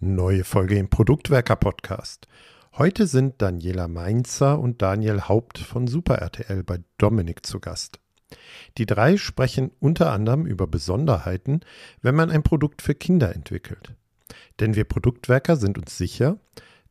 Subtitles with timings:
[0.00, 2.28] Neue Folge im Produktwerker Podcast.
[2.74, 7.98] Heute sind Daniela Mainzer und Daniel Haupt von Super RTL bei Dominik zu Gast.
[8.76, 11.62] Die drei sprechen unter anderem über Besonderheiten,
[12.00, 13.92] wenn man ein Produkt für Kinder entwickelt.
[14.60, 16.38] Denn wir Produktwerker sind uns sicher,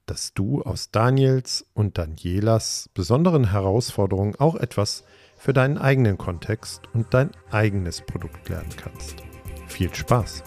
[0.06, 5.06] dass du aus Daniels und Danielas besonderen Herausforderungen auch etwas
[5.38, 9.24] für deinen eigenen Kontext und dein eigenes Produkt lernen kannst.
[9.68, 10.44] Viel Spaß!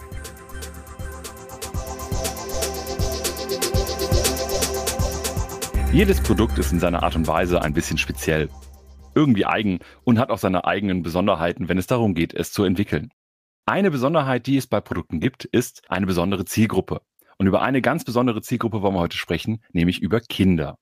[5.93, 8.47] Jedes Produkt ist in seiner Art und Weise ein bisschen speziell,
[9.13, 13.09] irgendwie eigen und hat auch seine eigenen Besonderheiten, wenn es darum geht, es zu entwickeln.
[13.65, 17.01] Eine Besonderheit, die es bei Produkten gibt, ist eine besondere Zielgruppe.
[17.37, 20.77] Und über eine ganz besondere Zielgruppe wollen wir heute sprechen, nämlich über Kinder.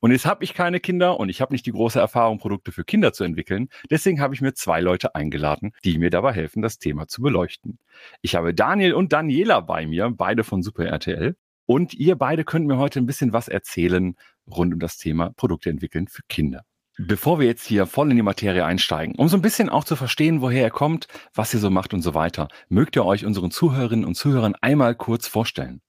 [0.00, 2.82] Und jetzt habe ich keine Kinder und ich habe nicht die große Erfahrung, Produkte für
[2.82, 3.68] Kinder zu entwickeln.
[3.92, 7.78] Deswegen habe ich mir zwei Leute eingeladen, die mir dabei helfen, das Thema zu beleuchten.
[8.22, 11.36] Ich habe Daniel und Daniela bei mir, beide von Super RTL.
[11.66, 15.70] Und ihr beide könnt mir heute ein bisschen was erzählen rund um das Thema Produkte
[15.70, 16.64] entwickeln für Kinder.
[16.98, 19.96] Bevor wir jetzt hier voll in die Materie einsteigen, um so ein bisschen auch zu
[19.96, 23.50] verstehen, woher ihr kommt, was ihr so macht und so weiter, mögt ihr euch unseren
[23.50, 25.80] Zuhörerinnen und Zuhörern einmal kurz vorstellen?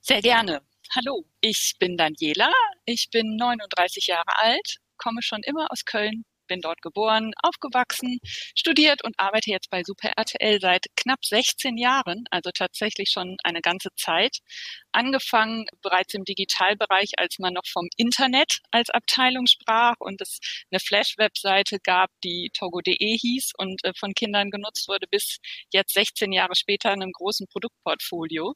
[0.00, 0.62] Sehr gerne.
[0.96, 2.52] Hallo, ich bin Daniela,
[2.86, 8.18] ich bin 39 Jahre alt, komme schon immer aus Köln, bin dort geboren, aufgewachsen,
[8.56, 13.60] studiert und arbeite jetzt bei Super RTL seit knapp 16 Jahren, also tatsächlich schon eine
[13.60, 14.38] ganze Zeit.
[14.92, 20.38] Angefangen bereits im Digitalbereich, als man noch vom Internet als Abteilung sprach und es
[20.70, 25.38] eine Flash-Webseite gab, die togo.de hieß und äh, von Kindern genutzt wurde, bis
[25.72, 28.54] jetzt 16 Jahre später in einem großen Produktportfolio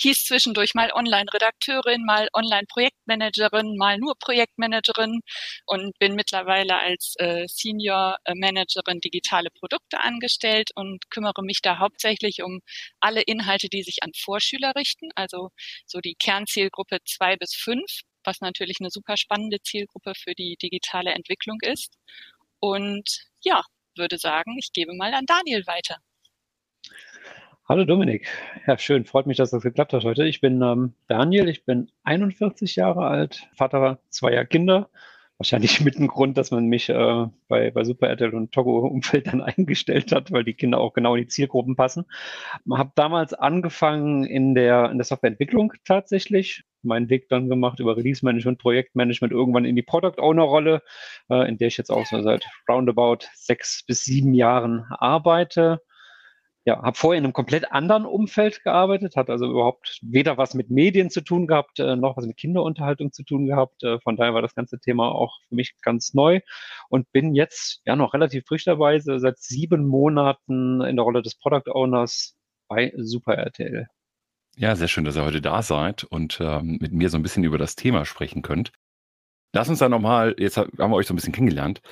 [0.00, 5.20] hieß zwischendurch mal Online-Redakteurin, mal Online-Projektmanagerin, mal nur Projektmanagerin
[5.66, 12.42] und bin mittlerweile als äh, Senior Managerin digitale Produkte angestellt und kümmere mich da hauptsächlich
[12.42, 12.60] um
[13.00, 15.50] alle Inhalte, die sich an Vorschüler richten, also
[15.86, 21.12] so die Kernzielgruppe zwei bis fünf, was natürlich eine super spannende Zielgruppe für die digitale
[21.12, 21.94] Entwicklung ist.
[22.60, 23.08] Und
[23.42, 23.62] ja,
[23.96, 25.98] würde sagen, ich gebe mal an Daniel weiter.
[27.66, 28.28] Hallo Dominik.
[28.66, 29.06] Ja, schön.
[29.06, 30.26] Freut mich, dass das geklappt hat heute.
[30.26, 34.90] Ich bin ähm, Daniel, ich bin 41 Jahre alt, Vater zweier Kinder.
[35.38, 39.40] Wahrscheinlich mit dem Grund, dass man mich äh, bei, bei Super RTL und Togo-Umfeld dann
[39.42, 42.04] eingestellt hat, weil die Kinder auch genau in die Zielgruppen passen.
[42.70, 46.64] Habe damals angefangen in der, in der Softwareentwicklung tatsächlich.
[46.82, 50.82] Meinen Weg dann gemacht über Release-Management, Projektmanagement, irgendwann in die Product-Owner-Rolle,
[51.30, 55.80] äh, in der ich jetzt auch so seit roundabout sechs bis sieben Jahren arbeite
[56.66, 60.70] ja, habe vorher in einem komplett anderen Umfeld gearbeitet, hat also überhaupt weder was mit
[60.70, 63.82] Medien zu tun gehabt, äh, noch was mit Kinderunterhaltung zu tun gehabt.
[63.82, 66.40] Äh, von daher war das ganze Thema auch für mich ganz neu
[66.88, 71.70] und bin jetzt ja noch relativ frisch seit sieben Monaten in der Rolle des Product
[71.70, 72.34] Owners
[72.68, 73.86] bei Super RTL.
[74.56, 77.44] Ja, sehr schön, dass ihr heute da seid und ähm, mit mir so ein bisschen
[77.44, 78.72] über das Thema sprechen könnt.
[79.52, 81.82] Lass uns da nochmal, jetzt haben wir euch so ein bisschen kennengelernt,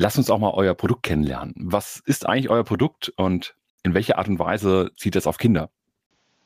[0.00, 1.54] Lass uns auch mal euer Produkt kennenlernen.
[1.58, 3.56] Was ist eigentlich euer Produkt und
[3.88, 5.70] in welcher Art und Weise zieht es auf Kinder?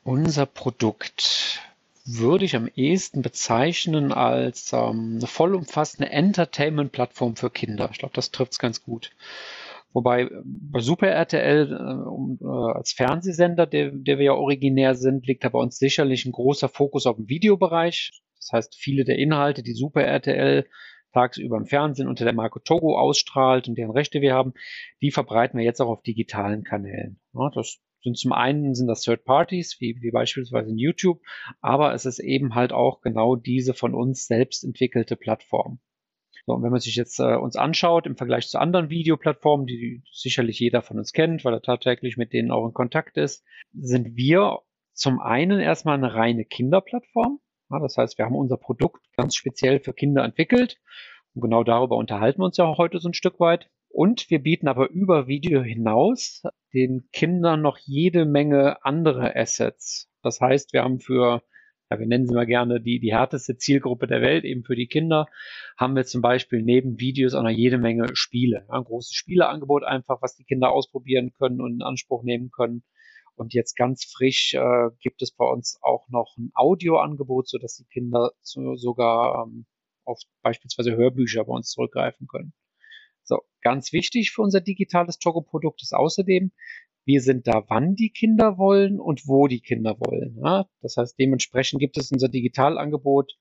[0.03, 1.61] Unser Produkt
[2.05, 7.89] würde ich am ehesten bezeichnen als ähm, eine vollumfassende Entertainment-Plattform für Kinder.
[7.91, 9.11] Ich glaube, das trifft es ganz gut.
[9.93, 15.43] Wobei bei Super RTL äh, äh, als Fernsehsender, der, der wir ja originär sind, liegt
[15.43, 18.21] da bei uns sicherlich ein großer Fokus auf dem Videobereich.
[18.37, 20.65] Das heißt, viele der Inhalte, die Super RTL
[21.13, 24.53] tagsüber im Fernsehen unter der Marke Togo ausstrahlt und deren Rechte wir haben,
[25.01, 27.19] die verbreiten wir jetzt auch auf digitalen Kanälen.
[27.33, 31.21] Ja, das sind zum einen sind das Third Parties, wie, wie beispielsweise in YouTube,
[31.61, 35.79] aber es ist eben halt auch genau diese von uns selbst entwickelte Plattform.
[36.45, 40.03] So, und wenn man sich jetzt äh, uns anschaut im Vergleich zu anderen Videoplattformen, die
[40.11, 44.17] sicherlich jeder von uns kennt, weil er tagtäglich mit denen auch in Kontakt ist, sind
[44.17, 44.59] wir
[44.91, 47.39] zum einen erstmal eine reine Kinderplattform.
[47.79, 50.79] Das heißt, wir haben unser Produkt ganz speziell für Kinder entwickelt.
[51.33, 53.69] Und genau darüber unterhalten wir uns ja auch heute so ein Stück weit.
[53.89, 56.41] Und wir bieten aber über Video hinaus
[56.73, 60.09] den Kindern noch jede Menge andere Assets.
[60.23, 61.43] Das heißt, wir haben für,
[61.91, 64.87] ja, wir nennen sie mal gerne die, die härteste Zielgruppe der Welt, eben für die
[64.87, 65.27] Kinder,
[65.77, 68.65] haben wir zum Beispiel neben Videos auch noch jede Menge Spiele.
[68.69, 72.83] Ein großes Spieleangebot einfach, was die Kinder ausprobieren können und in Anspruch nehmen können.
[73.35, 77.77] Und jetzt ganz frisch äh, gibt es bei uns auch noch ein Audioangebot, so dass
[77.77, 79.65] die Kinder so, sogar ähm,
[80.05, 82.53] auf beispielsweise Hörbücher bei uns zurückgreifen können.
[83.23, 86.51] So, ganz wichtig für unser digitales Togo-Produkt ist außerdem,
[87.05, 90.39] wir sind da, wann die Kinder wollen und wo die Kinder wollen.
[90.43, 90.69] Ja?
[90.81, 93.33] Das heißt, dementsprechend gibt es unser Digitalangebot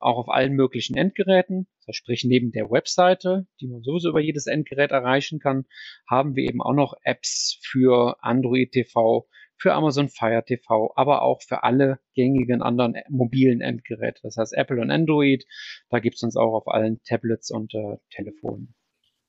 [0.00, 1.66] auch auf allen möglichen Endgeräten.
[1.90, 5.64] Sprich, neben der Webseite, die man sowieso über jedes Endgerät erreichen kann,
[6.08, 11.42] haben wir eben auch noch Apps für Android TV, für Amazon Fire TV, aber auch
[11.42, 14.20] für alle gängigen anderen mobilen Endgeräte.
[14.22, 15.44] Das heißt Apple und Android.
[15.90, 18.74] Da gibt es uns auch auf allen Tablets und äh, Telefonen.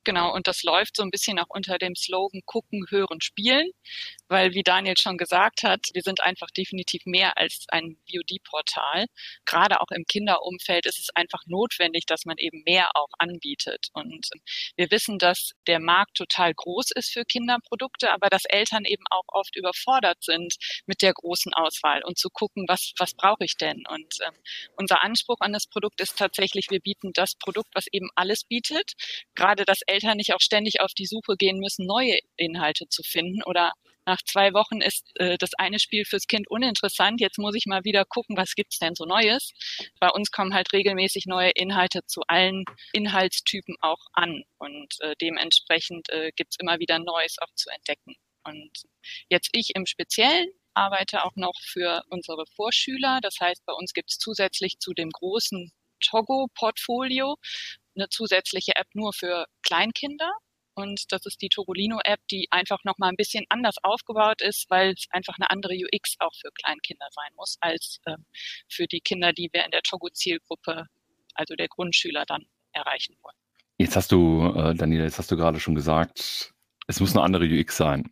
[0.09, 3.69] Genau, und das läuft so ein bisschen auch unter dem Slogan gucken, hören, spielen,
[4.27, 9.05] weil wie Daniel schon gesagt hat, wir sind einfach definitiv mehr als ein VOD-Portal.
[9.45, 13.89] Gerade auch im Kinderumfeld ist es einfach notwendig, dass man eben mehr auch anbietet.
[13.93, 14.29] Und
[14.77, 19.25] wir wissen, dass der Markt total groß ist für Kinderprodukte, aber dass Eltern eben auch
[19.27, 20.55] oft überfordert sind
[20.87, 23.83] mit der großen Auswahl und zu gucken, was, was brauche ich denn?
[23.87, 24.33] Und ähm,
[24.75, 28.93] unser Anspruch an das Produkt ist tatsächlich, wir bieten das Produkt, was eben alles bietet.
[29.35, 33.43] Gerade das Eltern nicht auch ständig auf die Suche gehen müssen, neue Inhalte zu finden
[33.43, 33.71] oder
[34.05, 37.21] nach zwei Wochen ist äh, das eine Spiel fürs Kind uninteressant.
[37.21, 39.51] Jetzt muss ich mal wieder gucken, was gibt's denn so Neues.
[39.99, 46.09] Bei uns kommen halt regelmäßig neue Inhalte zu allen Inhaltstypen auch an und äh, dementsprechend
[46.09, 48.15] äh, gibt's immer wieder Neues auch zu entdecken.
[48.43, 48.71] Und
[49.29, 53.19] jetzt ich im Speziellen arbeite auch noch für unsere Vorschüler.
[53.21, 57.35] Das heißt, bei uns gibt's zusätzlich zu dem großen Togo-Portfolio
[57.99, 60.31] eine zusätzliche App nur für Kleinkinder.
[60.75, 65.07] Und das ist die Togolino-App, die einfach nochmal ein bisschen anders aufgebaut ist, weil es
[65.09, 68.15] einfach eine andere UX auch für Kleinkinder sein muss, als äh,
[68.69, 70.85] für die Kinder, die wir in der Togo-Zielgruppe,
[71.33, 73.35] also der Grundschüler, dann erreichen wollen.
[73.77, 76.53] Jetzt hast du, äh, Daniel, jetzt hast du gerade schon gesagt,
[76.87, 78.09] es muss eine andere UX sein.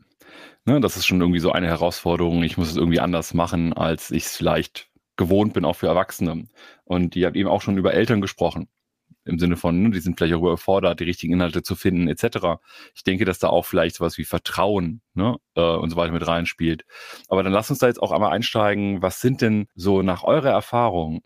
[0.66, 2.44] Ne, das ist schon irgendwie so eine Herausforderung.
[2.44, 6.50] Ich muss es irgendwie anders machen, als ich es vielleicht gewohnt bin, auch für Erwachsene.
[6.83, 8.68] Und ihr habt eben auch schon über Eltern gesprochen
[9.28, 12.60] im Sinne von, ne, die sind vielleicht auch überfordert, die richtigen Inhalte zu finden, etc.
[12.96, 16.28] Ich denke, dass da auch vielleicht sowas wie Vertrauen ne, äh, und so weiter mit
[16.28, 16.86] reinspielt.
[17.30, 19.02] Aber dann lass uns da jetzt auch einmal einsteigen.
[19.02, 21.22] Was sind denn so nach eurer Erfahrung,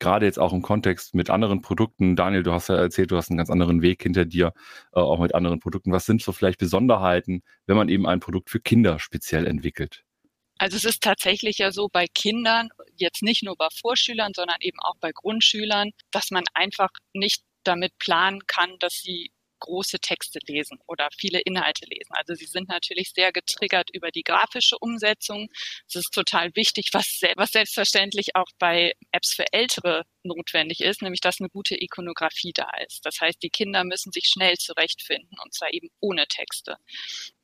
[0.00, 3.30] gerade jetzt auch im Kontext mit anderen Produkten, Daniel, du hast ja erzählt, du hast
[3.30, 4.52] einen ganz anderen Weg hinter dir,
[4.92, 5.92] äh, auch mit anderen Produkten.
[5.92, 10.04] Was sind so vielleicht Besonderheiten, wenn man eben ein Produkt für Kinder speziell entwickelt?
[10.60, 14.78] Also es ist tatsächlich ja so bei Kindern, jetzt nicht nur bei Vorschülern, sondern eben
[14.80, 20.78] auch bei Grundschülern, dass man einfach nicht damit planen kann, dass sie große Texte lesen
[20.86, 22.12] oder viele Inhalte lesen.
[22.12, 25.48] Also sie sind natürlich sehr getriggert über die grafische Umsetzung.
[25.88, 31.20] Es ist total wichtig, was, was selbstverständlich auch bei Apps für Ältere notwendig ist, nämlich
[31.20, 33.00] dass eine gute Ikonografie da ist.
[33.06, 36.76] Das heißt, die Kinder müssen sich schnell zurechtfinden und zwar eben ohne Texte.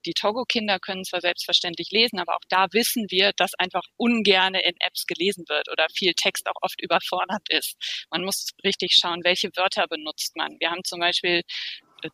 [0.07, 4.75] Die Togo-Kinder können zwar selbstverständlich lesen, aber auch da wissen wir, dass einfach ungerne in
[4.81, 7.77] Apps gelesen wird oder viel Text auch oft überfordert ist.
[8.11, 10.57] Man muss richtig schauen, welche Wörter benutzt man.
[10.61, 11.43] Wir haben zum Beispiel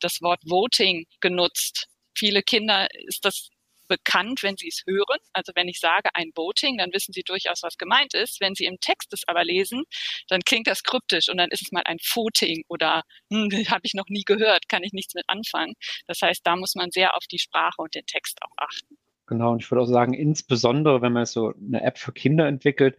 [0.01, 1.87] das Wort Voting genutzt.
[2.17, 3.51] Viele Kinder ist das
[3.89, 5.19] bekannt, wenn sie es hören.
[5.33, 8.41] Also wenn ich sage ein Voting, dann wissen sie durchaus, was gemeint ist.
[8.41, 9.85] Wenn sie im Text es aber lesen,
[10.29, 13.95] dann klingt das kryptisch und dann ist es mal ein Voting oder hm, habe ich
[13.95, 15.75] noch nie gehört, kann ich nichts mit anfangen.
[16.07, 18.97] Das heißt, da muss man sehr auf die Sprache und den Text auch achten.
[19.27, 22.97] Genau, und ich würde auch sagen, insbesondere wenn man so eine App für Kinder entwickelt,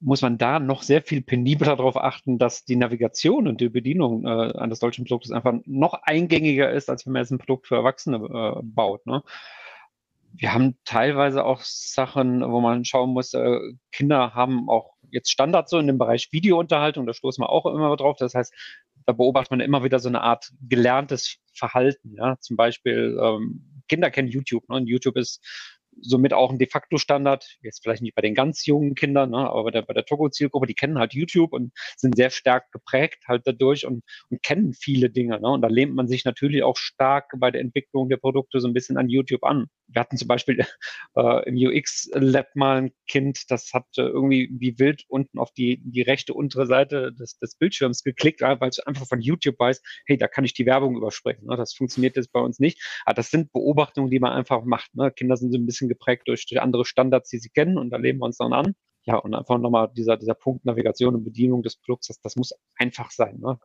[0.00, 4.26] muss man da noch sehr viel penibler darauf achten, dass die Navigation und die Bedienung
[4.26, 7.76] äh, eines solchen Produktes einfach noch eingängiger ist, als wenn man jetzt ein Produkt für
[7.76, 9.06] Erwachsene äh, baut.
[9.06, 9.22] Ne?
[10.38, 13.58] Wir haben teilweise auch Sachen, wo man schauen muss, äh,
[13.92, 17.96] Kinder haben auch jetzt Standard so in dem Bereich Videounterhaltung, da stoßen wir auch immer
[17.96, 18.16] drauf.
[18.18, 18.52] Das heißt,
[19.06, 22.14] da beobachtet man immer wieder so eine Art gelerntes Verhalten.
[22.16, 22.36] Ja?
[22.40, 24.68] Zum Beispiel, ähm, Kinder kennen YouTube.
[24.68, 24.76] Ne?
[24.76, 25.40] Und YouTube ist
[26.00, 29.38] somit auch ein de facto Standard, jetzt vielleicht nicht bei den ganz jungen Kindern, ne,
[29.38, 33.24] aber bei der, bei der Togo-Zielgruppe, die kennen halt YouTube und sind sehr stark geprägt
[33.26, 35.40] halt dadurch und, und kennen viele Dinge.
[35.40, 35.48] Ne?
[35.48, 38.74] Und da lehnt man sich natürlich auch stark bei der Entwicklung der Produkte so ein
[38.74, 39.66] bisschen an YouTube an.
[39.88, 40.64] Wir hatten zum Beispiel
[41.16, 45.80] äh, im UX-Lab mal ein Kind, das hat äh, irgendwie wie wild unten auf die,
[45.84, 50.16] die rechte untere Seite des, des Bildschirms geklickt, weil es einfach von YouTube weiß, hey,
[50.16, 51.46] da kann ich die Werbung übersprechen.
[51.46, 51.56] Ne?
[51.56, 52.80] Das funktioniert jetzt bei uns nicht.
[53.04, 54.94] Aber das sind Beobachtungen, die man einfach macht.
[54.94, 55.10] Ne?
[55.10, 57.96] Kinder sind so ein bisschen geprägt durch, durch andere Standards, die sie kennen und da
[57.96, 58.74] leben wir uns dann an.
[59.04, 62.52] Ja, und einfach nochmal dieser, dieser Punkt Navigation und Bedienung des Produkts, das, das muss
[62.76, 63.38] einfach sein.
[63.38, 63.58] Ne?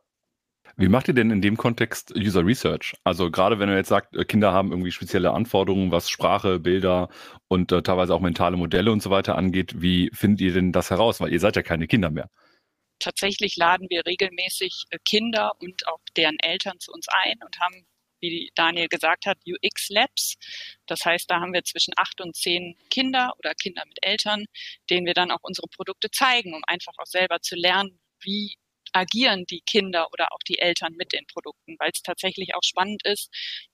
[0.76, 2.94] Wie macht ihr denn in dem Kontext User Research?
[3.04, 7.08] Also gerade wenn ihr jetzt sagt, äh, Kinder haben irgendwie spezielle Anforderungen, was Sprache, Bilder
[7.48, 10.90] und äh, teilweise auch mentale Modelle und so weiter angeht, wie findet ihr denn das
[10.90, 11.20] heraus?
[11.20, 12.30] Weil ihr seid ja keine Kinder mehr.
[12.98, 17.86] Tatsächlich laden wir regelmäßig äh, Kinder und auch deren Eltern zu uns ein und haben
[18.22, 20.36] wie Daniel gesagt hat, UX Labs.
[20.86, 24.44] Das heißt, da haben wir zwischen acht und zehn Kinder oder Kinder mit Eltern,
[24.88, 28.54] denen wir dann auch unsere Produkte zeigen, um einfach auch selber zu lernen, wie
[28.92, 33.02] agieren die Kinder oder auch die Eltern mit den Produkten, weil es tatsächlich auch spannend
[33.04, 33.30] ist,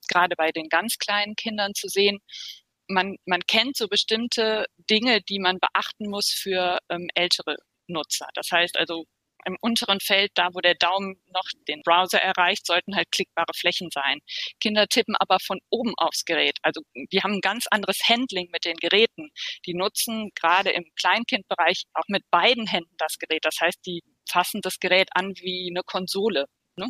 [0.07, 2.19] gerade bei den ganz kleinen Kindern zu sehen,
[2.87, 7.57] man, man kennt so bestimmte Dinge, die man beachten muss für ähm, ältere
[7.87, 8.27] Nutzer.
[8.33, 9.05] Das heißt also,
[9.45, 13.89] Im unteren Feld, da wo der Daumen noch den Browser erreicht, sollten halt klickbare Flächen
[13.89, 14.19] sein.
[14.59, 16.57] Kinder tippen aber von oben aufs Gerät.
[16.61, 19.31] Also die haben ein ganz anderes Handling mit den Geräten.
[19.65, 23.45] Die nutzen gerade im Kleinkindbereich auch mit beiden Händen das Gerät.
[23.45, 26.45] Das heißt, die fassen das Gerät an wie eine Konsole.
[26.77, 26.87] Ne?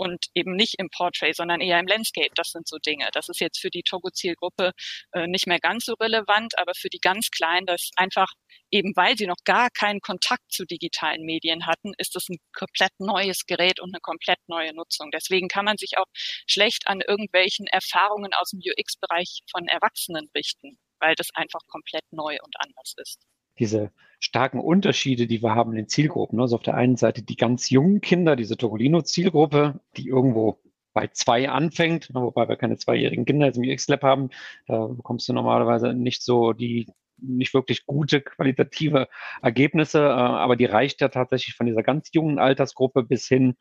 [0.00, 2.30] und eben nicht im Portrait, sondern eher im Landscape.
[2.34, 3.10] Das sind so Dinge.
[3.12, 4.72] Das ist jetzt für die Togo-Zielgruppe
[5.12, 8.32] äh, nicht mehr ganz so relevant, aber für die ganz Kleinen, das einfach
[8.70, 12.92] eben weil sie noch gar keinen Kontakt zu digitalen Medien hatten, ist das ein komplett
[12.98, 15.10] neues Gerät und eine komplett neue Nutzung.
[15.12, 16.08] Deswegen kann man sich auch
[16.46, 22.38] schlecht an irgendwelchen Erfahrungen aus dem UX-Bereich von Erwachsenen richten, weil das einfach komplett neu
[22.42, 23.29] und anders ist
[23.60, 26.40] diese starken Unterschiede, die wir haben in den Zielgruppen.
[26.40, 30.60] Also auf der einen Seite die ganz jungen Kinder, diese Tokolino-Zielgruppe, die irgendwo
[30.92, 34.30] bei zwei anfängt, ne, wobei wir keine zweijährigen Kinder jetzt im UX-Lab haben,
[34.66, 36.88] da bekommst du normalerweise nicht so die
[37.22, 39.06] nicht wirklich gute qualitative
[39.42, 43.56] Ergebnisse, äh, aber die reicht ja tatsächlich von dieser ganz jungen Altersgruppe bis hin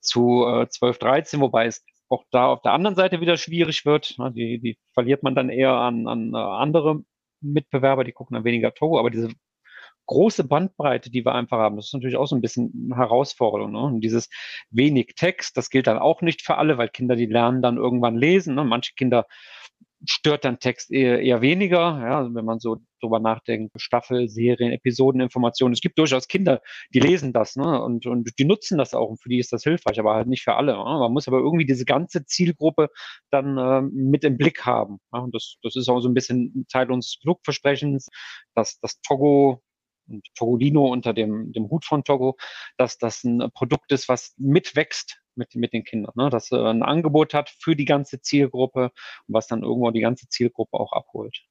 [0.00, 4.18] zu 12, äh, 13, wobei es auch da auf der anderen Seite wieder schwierig wird.
[4.18, 7.04] Ne, die, die verliert man dann eher an, an äh, andere
[7.40, 9.30] Mitbewerber, die gucken dann weniger Togo, aber diese
[10.06, 13.72] große Bandbreite, die wir einfach haben, das ist natürlich auch so ein bisschen eine Herausforderung.
[13.72, 13.82] Ne?
[13.82, 14.28] Und dieses
[14.70, 18.16] wenig Text, das gilt dann auch nicht für alle, weil Kinder, die lernen dann irgendwann
[18.16, 18.54] lesen.
[18.54, 18.64] Ne?
[18.64, 19.26] Manche Kinder
[20.06, 21.78] stört dann Text eher, eher weniger.
[21.78, 25.72] Ja, also wenn man so drüber nachdenkt, Staffel, Serien, Episodeninformationen.
[25.72, 26.60] Es gibt durchaus Kinder,
[26.92, 27.82] die lesen das ne?
[27.82, 30.42] und, und die nutzen das auch und für die ist das hilfreich, aber halt nicht
[30.42, 30.72] für alle.
[30.72, 30.84] Ne?
[30.84, 32.88] Man muss aber irgendwie diese ganze Zielgruppe
[33.30, 34.98] dann äh, mit im Blick haben.
[35.12, 35.20] Ja?
[35.20, 38.08] Und das, das ist auch so ein bisschen Teil unseres Produktversprechens,
[38.54, 39.62] dass das Togo
[40.34, 42.36] Togolino unter dem, dem Hut von Togo,
[42.76, 46.30] dass das ein Produkt ist, was mitwächst mit, mit den Kindern, ne?
[46.30, 48.92] dass er ein Angebot hat für die ganze Zielgruppe
[49.26, 51.44] und was dann irgendwo die ganze Zielgruppe auch abholt.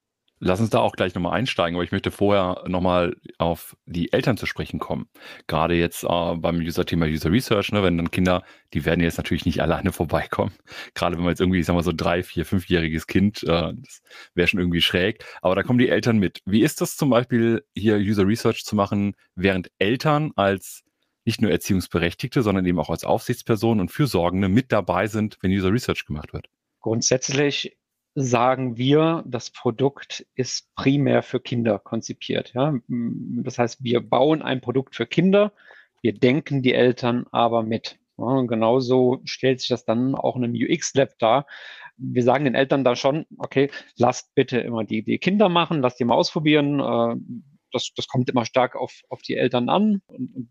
[0.46, 4.36] Lass uns da auch gleich nochmal einsteigen, aber ich möchte vorher nochmal auf die Eltern
[4.36, 5.08] zu sprechen kommen.
[5.48, 9.46] Gerade jetzt äh, beim User-Thema User Research, ne, wenn dann Kinder, die werden jetzt natürlich
[9.46, 10.52] nicht alleine vorbeikommen.
[10.96, 14.02] Gerade wenn man jetzt irgendwie, ich sag mal, so drei, vier, fünfjähriges Kind, äh, das
[14.36, 15.24] wäre schon irgendwie schräg.
[15.42, 16.42] Aber da kommen die Eltern mit.
[16.46, 20.84] Wie ist das zum Beispiel, hier User Research zu machen, während Eltern als
[21.24, 25.72] nicht nur Erziehungsberechtigte, sondern eben auch als Aufsichtspersonen und Fürsorgende mit dabei sind, wenn User
[25.72, 26.48] Research gemacht wird?
[26.82, 27.78] Grundsätzlich
[28.16, 32.54] sagen wir, das Produkt ist primär für Kinder konzipiert.
[32.54, 32.78] Ja?
[32.88, 35.54] Das heißt, wir bauen ein Produkt für Kinder,
[36.02, 37.98] wir denken die Eltern aber mit.
[38.18, 41.48] Ja, und genauso stellt sich das dann auch in einem UX-Lab dar.
[41.98, 46.00] Wir sagen den Eltern da schon, okay, lasst bitte immer die, die Kinder machen, lasst
[46.00, 46.80] die mal ausprobieren.
[46.80, 47.16] Äh,
[47.72, 50.50] das, das kommt immer stark auf, auf die Eltern an und,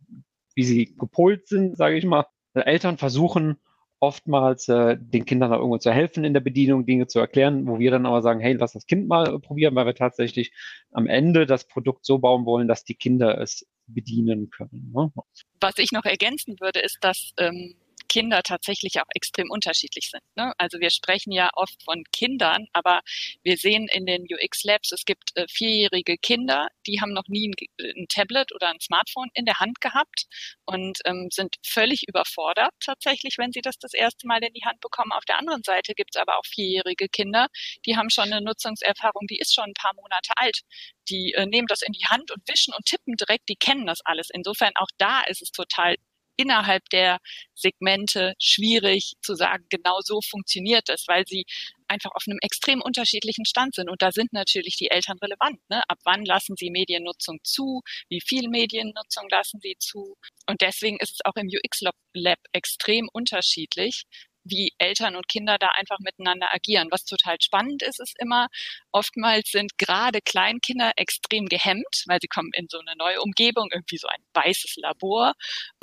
[0.54, 2.26] wie sie gepolt sind, sage ich mal.
[2.54, 3.56] Eltern versuchen
[4.02, 7.78] oftmals äh, den Kindern da irgendwo zu helfen in der Bedienung, Dinge zu erklären, wo
[7.78, 10.52] wir dann aber sagen, hey, lass das Kind mal probieren, weil wir tatsächlich
[10.90, 14.90] am Ende das Produkt so bauen wollen, dass die Kinder es bedienen können.
[14.92, 15.12] Ne?
[15.60, 17.76] Was ich noch ergänzen würde, ist, dass ähm,
[18.12, 20.22] Kinder tatsächlich auch extrem unterschiedlich sind.
[20.36, 20.52] Ne?
[20.58, 23.00] Also wir sprechen ja oft von Kindern, aber
[23.42, 27.54] wir sehen in den UX-Labs, es gibt äh, vierjährige Kinder, die haben noch nie ein,
[27.96, 30.26] ein, Tablet oder ein Smartphone in der Hand gehabt
[30.66, 34.80] und ähm, sind völlig überfordert tatsächlich, wenn sie das das erste Mal in die Hand
[34.82, 35.12] bekommen.
[35.12, 37.46] Auf der anderen Seite gibt es aber auch vierjährige Kinder,
[37.86, 40.60] die haben schon eine Nutzungserfahrung, die ist schon ein paar Monate alt.
[41.08, 44.00] Die äh, nehmen das in die Hand und wischen und tippen direkt, die kennen das
[44.04, 44.28] alles.
[44.30, 45.96] Insofern auch da ist es total
[46.36, 47.18] innerhalb der
[47.54, 51.44] Segmente schwierig zu sagen, genau so funktioniert es, weil sie
[51.88, 53.90] einfach auf einem extrem unterschiedlichen Stand sind.
[53.90, 55.60] Und da sind natürlich die Eltern relevant.
[55.68, 55.82] Ne?
[55.88, 57.82] Ab wann lassen sie Mediennutzung zu?
[58.08, 60.16] Wie viel Mediennutzung lassen sie zu?
[60.48, 64.04] Und deswegen ist es auch im UX-Lab extrem unterschiedlich,
[64.44, 66.88] wie Eltern und Kinder da einfach miteinander agieren.
[66.90, 68.48] Was total spannend ist, ist immer,
[68.92, 73.98] oftmals sind gerade Kleinkinder extrem gehemmt, weil sie kommen in so eine neue Umgebung, irgendwie
[73.98, 75.34] so ein weißes Labor,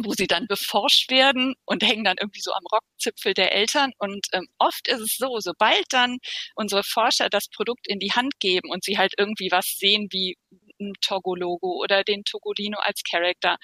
[0.02, 3.92] wo sie dann beforscht werden und hängen dann irgendwie so am Rockzipfel der Eltern.
[3.98, 6.18] Und ähm, oft ist es so, sobald dann
[6.56, 10.38] unsere Forscher das Produkt in die Hand geben und sie halt irgendwie was sehen wie
[10.80, 13.58] ein Togo-Logo oder den Togolino als Character,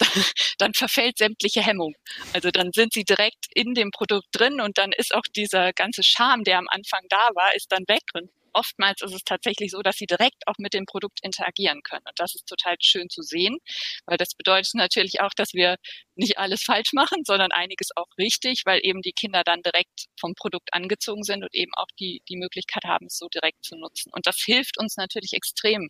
[0.58, 1.94] dann verfällt sämtliche Hemmung.
[2.32, 6.02] Also dann sind sie direkt in dem Produkt drin und dann ist auch dieser ganze
[6.02, 8.02] Charme, der am Anfang da war, ist dann weg.
[8.14, 12.04] Und oftmals ist es tatsächlich so, dass sie direkt auch mit dem Produkt interagieren können.
[12.06, 13.58] Und das ist total schön zu sehen,
[14.06, 15.76] weil das bedeutet natürlich auch, dass wir
[16.14, 20.34] nicht alles falsch machen, sondern einiges auch richtig, weil eben die Kinder dann direkt vom
[20.34, 24.10] Produkt angezogen sind und eben auch die, die Möglichkeit haben, es so direkt zu nutzen.
[24.12, 25.88] Und das hilft uns natürlich extrem,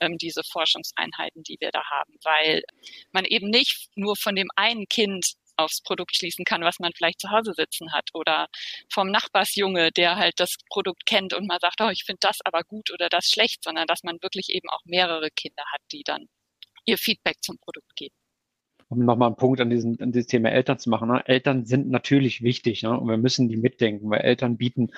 [0.00, 2.62] ähm, diese Forschungseinheiten, die wir da haben, weil
[3.12, 7.20] man eben nicht nur von dem einen Kind aufs Produkt schließen kann, was man vielleicht
[7.20, 8.48] zu Hause sitzen hat oder
[8.92, 12.62] vom Nachbarsjunge, der halt das Produkt kennt und mal sagt, oh, ich finde das aber
[12.62, 16.28] gut oder das schlecht, sondern dass man wirklich eben auch mehrere Kinder hat, die dann
[16.86, 18.14] ihr Feedback zum Produkt geben.
[18.88, 21.08] Um nochmal einen Punkt an, diesen, an dieses Thema Eltern zu machen.
[21.08, 21.26] Ne?
[21.26, 22.98] Eltern sind natürlich wichtig ne?
[22.98, 24.90] und wir müssen die mitdenken, weil Eltern bieten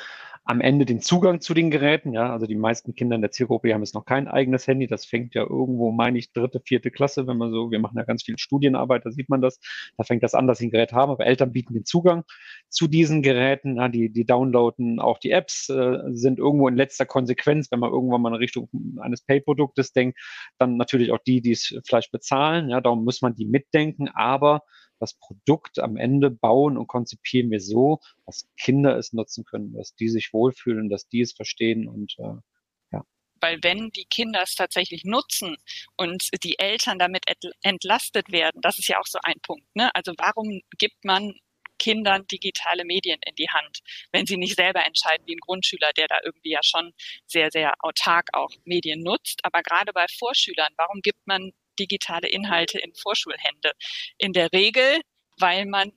[0.47, 2.13] am Ende den Zugang zu den Geräten.
[2.13, 4.87] Ja, also die meisten Kinder in der Zielgruppe haben jetzt noch kein eigenes Handy.
[4.87, 8.05] Das fängt ja irgendwo, meine ich, dritte, vierte Klasse, wenn man so, wir machen ja
[8.05, 9.59] ganz viel Studienarbeit, da sieht man das.
[9.97, 12.23] Da fängt das an, dass sie ein Gerät haben, aber Eltern bieten den Zugang
[12.69, 13.77] zu diesen Geräten.
[13.77, 17.91] Ja, die, die downloaden auch die Apps, äh, sind irgendwo in letzter Konsequenz, wenn man
[17.91, 18.69] irgendwann mal in Richtung
[19.01, 20.17] eines Pay-Produktes denkt,
[20.59, 22.69] dann natürlich auch die, die es vielleicht bezahlen.
[22.69, 23.76] Ja, darum muss man die mitdenken,
[24.09, 24.63] aber
[24.99, 29.95] das Produkt am Ende bauen und konzipieren wir so, dass Kinder es nutzen können, dass
[29.95, 32.35] die sich wohlfühlen, dass die es verstehen und äh,
[32.93, 33.05] ja.
[33.41, 35.57] Weil wenn die Kinder es tatsächlich nutzen
[35.97, 37.25] und die Eltern damit
[37.63, 39.67] entlastet werden, das ist ja auch so ein Punkt.
[39.75, 39.95] Ne?
[39.95, 41.35] Also warum gibt man
[41.79, 43.81] Kindern digitale Medien in die Hand,
[44.13, 46.93] wenn sie nicht selber entscheiden, wie ein Grundschüler, der da irgendwie ja schon
[47.27, 49.41] sehr, sehr autark auch Medien nutzt.
[49.45, 53.73] Aber gerade bei Vorschülern, warum gibt man digitale Inhalte in Vorschulhände.
[54.19, 55.01] In der Regel,
[55.39, 55.93] weil man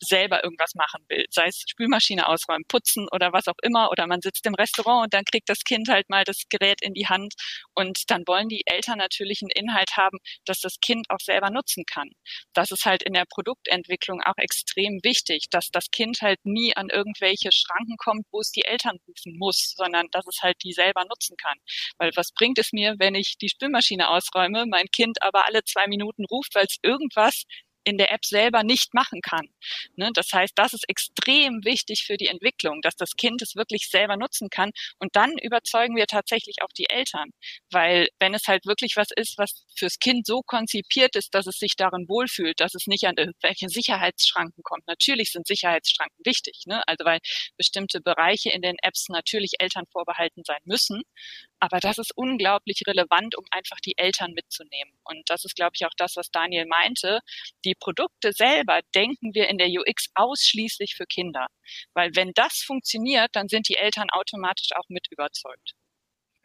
[0.00, 4.20] selber irgendwas machen will, sei es Spülmaschine ausräumen, putzen oder was auch immer, oder man
[4.20, 7.34] sitzt im Restaurant und dann kriegt das Kind halt mal das Gerät in die Hand
[7.74, 11.84] und dann wollen die Eltern natürlich einen Inhalt haben, dass das Kind auch selber nutzen
[11.86, 12.10] kann.
[12.54, 16.88] Das ist halt in der Produktentwicklung auch extrem wichtig, dass das Kind halt nie an
[16.90, 21.04] irgendwelche Schranken kommt, wo es die Eltern rufen muss, sondern dass es halt die selber
[21.04, 21.58] nutzen kann.
[21.98, 25.86] Weil was bringt es mir, wenn ich die Spülmaschine ausräume, mein Kind aber alle zwei
[25.86, 27.44] Minuten ruft, weil es irgendwas
[27.86, 29.46] in der App selber nicht machen kann.
[29.94, 30.10] Ne?
[30.12, 34.16] Das heißt, das ist extrem wichtig für die Entwicklung, dass das Kind es wirklich selber
[34.16, 34.72] nutzen kann.
[34.98, 37.30] Und dann überzeugen wir tatsächlich auch die Eltern.
[37.70, 41.58] Weil wenn es halt wirklich was ist, was fürs Kind so konzipiert ist, dass es
[41.58, 44.86] sich darin wohlfühlt, dass es nicht an irgendwelche Sicherheitsschranken kommt.
[44.88, 46.64] Natürlich sind Sicherheitsschranken wichtig.
[46.66, 46.82] Ne?
[46.88, 47.20] Also weil
[47.56, 51.02] bestimmte Bereiche in den Apps natürlich Eltern vorbehalten sein müssen.
[51.58, 54.92] Aber das ist unglaublich relevant, um einfach die Eltern mitzunehmen.
[55.04, 57.20] Und das ist, glaube ich, auch das, was Daniel meinte.
[57.64, 61.46] Die Produkte selber denken wir in der UX ausschließlich für Kinder.
[61.94, 65.74] Weil wenn das funktioniert, dann sind die Eltern automatisch auch mit überzeugt.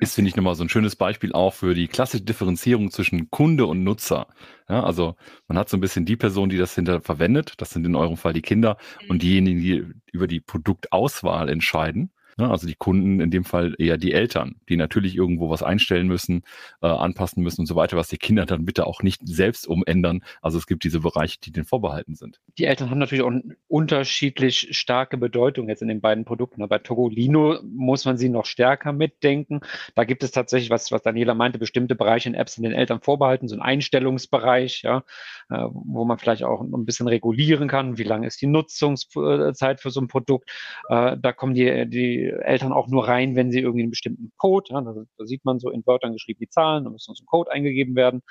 [0.02, 3.68] Ist, finde ich, nochmal so ein schönes Beispiel auch für die klassische Differenzierung zwischen Kunde
[3.68, 4.28] und Nutzer.
[4.68, 5.16] Ja, also
[5.48, 8.18] man hat so ein bisschen die Person, die das hinter verwendet, das sind in eurem
[8.18, 9.10] Fall die Kinder, mhm.
[9.12, 12.12] und diejenigen, die über die Produktauswahl entscheiden.
[12.38, 12.50] Ne?
[12.50, 16.44] Also die Kunden, in dem Fall eher die Eltern, die natürlich irgendwo was einstellen müssen,
[16.82, 20.24] äh, anpassen müssen und so weiter, was die Kinder dann bitte auch nicht selbst umändern.
[20.42, 22.40] Also es gibt diese Bereiche, die denen vorbehalten sind.
[22.58, 23.32] Die Eltern haben natürlich auch
[23.68, 26.68] unterschiedlich starke Bedeutung jetzt in den beiden Produkten.
[26.68, 29.62] Bei Togolino muss man sie noch stärker mitdenken.
[29.96, 33.02] Da gibt es tatsächlich, was, was Daniela meinte, bestimmte Bereiche in Apps in den Eltern
[33.02, 35.04] vorbehalten, so ein Einstellungsbereich, ja,
[35.50, 39.90] äh, wo man vielleicht auch ein bisschen regulieren kann, wie lange ist die Nutzungszeit für
[39.90, 40.50] so ein Produkt.
[40.90, 44.74] Äh, da kommen die, die Eltern auch nur rein, wenn sie irgendwie einen bestimmten Code,
[44.74, 47.26] ja, da, da, sieht man so in Wörtern geschrieben die Zahlen, da müssen so ein
[47.26, 48.22] Code eingegeben werden.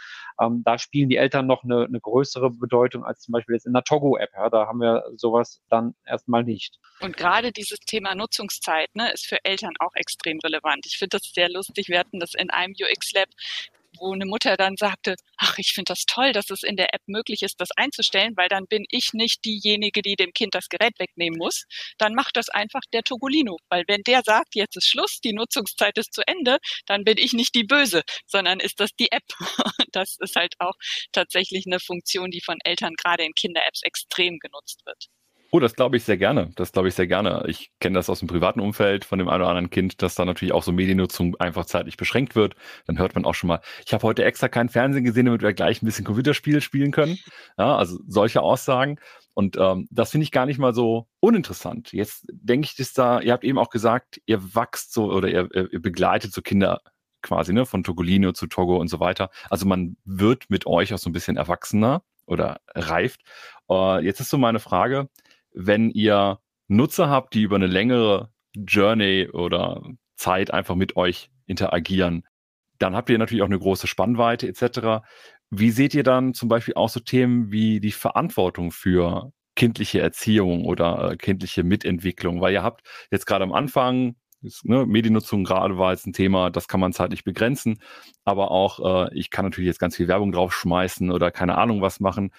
[0.40, 3.72] Ähm, da spielen die Eltern noch eine, eine, größere Bedeutung als zum Beispiel jetzt in
[3.72, 4.31] der Togo-App.
[4.35, 6.79] Ja, da haben wir sowas dann erstmal nicht.
[7.00, 10.87] Und gerade dieses Thema Nutzungszeit ne, ist für Eltern auch extrem relevant.
[10.87, 11.88] Ich finde das sehr lustig.
[11.88, 13.29] Wir hatten das in einem UX-Lab
[14.00, 17.02] wo eine Mutter dann sagte, ach, ich finde das toll, dass es in der App
[17.06, 20.98] möglich ist, das einzustellen, weil dann bin ich nicht diejenige, die dem Kind das Gerät
[20.98, 21.64] wegnehmen muss.
[21.98, 25.96] Dann macht das einfach der Togolino, weil wenn der sagt, jetzt ist Schluss, die Nutzungszeit
[25.98, 29.24] ist zu Ende, dann bin ich nicht die Böse, sondern ist das die App.
[29.92, 30.74] Das ist halt auch
[31.12, 35.08] tatsächlich eine Funktion, die von Eltern gerade in Kinder-Apps extrem genutzt wird.
[35.52, 36.50] Oh, das glaube ich sehr gerne.
[36.54, 37.42] Das glaube ich sehr gerne.
[37.48, 40.24] Ich kenne das aus dem privaten Umfeld von dem einen oder anderen Kind, dass da
[40.24, 42.54] natürlich auch so Mediennutzung einfach zeitlich beschränkt wird.
[42.86, 45.52] Dann hört man auch schon mal, ich habe heute extra keinen Fernsehen gesehen, damit wir
[45.52, 47.18] gleich ein bisschen Computerspiel spielen können.
[47.58, 49.00] Ja, also solche Aussagen.
[49.34, 51.92] Und ähm, das finde ich gar nicht mal so uninteressant.
[51.92, 55.48] Jetzt denke ich, dass da, ihr habt eben auch gesagt, ihr wachst so oder ihr,
[55.52, 56.80] ihr begleitet so Kinder
[57.22, 59.30] quasi, ne, von Togolino zu Togo und so weiter.
[59.50, 63.22] Also man wird mit euch auch so ein bisschen erwachsener oder reift.
[63.68, 65.08] Äh, jetzt ist so meine Frage,
[65.52, 69.82] wenn ihr Nutzer habt, die über eine längere Journey oder
[70.16, 72.24] Zeit einfach mit euch interagieren,
[72.78, 75.04] dann habt ihr natürlich auch eine große Spannweite etc.
[75.50, 80.64] Wie seht ihr dann zum Beispiel auch so Themen wie die Verantwortung für kindliche Erziehung
[80.64, 82.40] oder äh, kindliche Mitentwicklung?
[82.40, 86.50] Weil ihr habt jetzt gerade am Anfang ist, ne, Mediennutzung gerade war jetzt ein Thema,
[86.50, 87.80] das kann man zeitlich begrenzen,
[88.24, 92.00] aber auch äh, ich kann natürlich jetzt ganz viel Werbung draufschmeißen oder keine Ahnung was
[92.00, 92.32] machen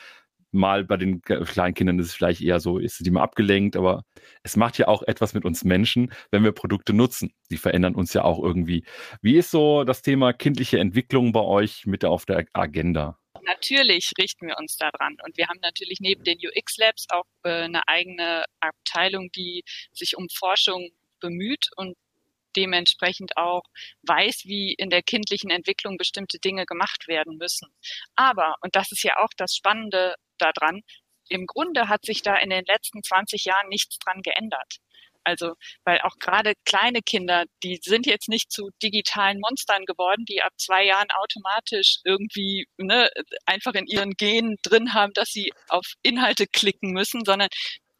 [0.51, 4.03] mal bei den kleinen Kindern ist es vielleicht eher so, ist die mal abgelenkt, aber
[4.43, 7.33] es macht ja auch etwas mit uns Menschen, wenn wir Produkte nutzen.
[7.49, 8.83] Die verändern uns ja auch irgendwie.
[9.21, 13.17] Wie ist so das Thema kindliche Entwicklung bei euch mit auf der Agenda?
[13.43, 15.17] Natürlich richten wir uns daran.
[15.25, 20.15] Und wir haben natürlich neben den UX Labs auch äh, eine eigene Abteilung, die sich
[20.15, 21.95] um Forschung bemüht und
[22.55, 23.63] dementsprechend auch
[24.03, 27.67] weiß, wie in der kindlichen Entwicklung bestimmte Dinge gemacht werden müssen.
[28.15, 30.81] Aber, und das ist ja auch das Spannende daran,
[31.29, 34.77] im Grunde hat sich da in den letzten 20 Jahren nichts dran geändert.
[35.23, 35.53] Also,
[35.85, 40.53] weil auch gerade kleine Kinder, die sind jetzt nicht zu digitalen Monstern geworden, die ab
[40.57, 43.09] zwei Jahren automatisch irgendwie ne,
[43.45, 47.49] einfach in ihren Genen drin haben, dass sie auf Inhalte klicken müssen, sondern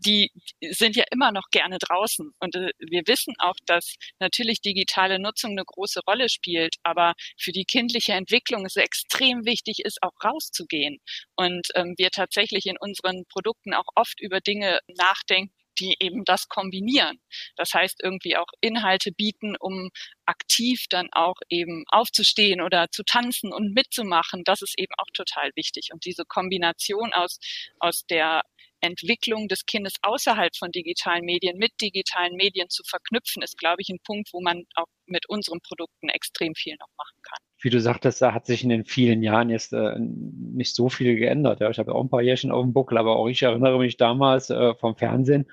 [0.05, 0.31] die
[0.71, 2.31] sind ja immer noch gerne draußen.
[2.39, 7.51] Und äh, wir wissen auch, dass natürlich digitale Nutzung eine große Rolle spielt, aber für
[7.51, 10.99] die kindliche Entwicklung es extrem wichtig ist, auch rauszugehen.
[11.35, 16.47] Und ähm, wir tatsächlich in unseren Produkten auch oft über Dinge nachdenken, die eben das
[16.47, 17.19] kombinieren.
[17.55, 19.89] Das heißt, irgendwie auch Inhalte bieten, um
[20.25, 24.43] aktiv dann auch eben aufzustehen oder zu tanzen und mitzumachen.
[24.43, 25.89] Das ist eben auch total wichtig.
[25.93, 27.39] Und diese Kombination aus,
[27.79, 28.41] aus der
[28.81, 33.89] Entwicklung des Kindes außerhalb von digitalen Medien mit digitalen Medien zu verknüpfen, ist, glaube ich,
[33.89, 37.39] ein Punkt, wo man auch mit unseren Produkten extrem viel noch machen kann.
[37.61, 41.15] Wie du sagtest, da hat sich in den vielen Jahren jetzt äh, nicht so viel
[41.15, 41.59] geändert.
[41.59, 41.69] Ja.
[41.69, 44.49] Ich habe auch ein paar Jährchen auf dem Buckel, aber auch ich erinnere mich damals
[44.49, 45.45] äh, vom Fernsehen,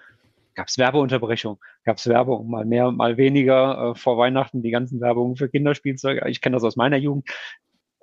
[0.55, 3.93] gab es Werbeunterbrechung, gab es Werbung, mal mehr, mal weniger.
[3.93, 6.29] Äh, vor Weihnachten die ganzen Werbungen für Kinderspielzeuge.
[6.29, 7.29] Ich kenne das aus meiner Jugend.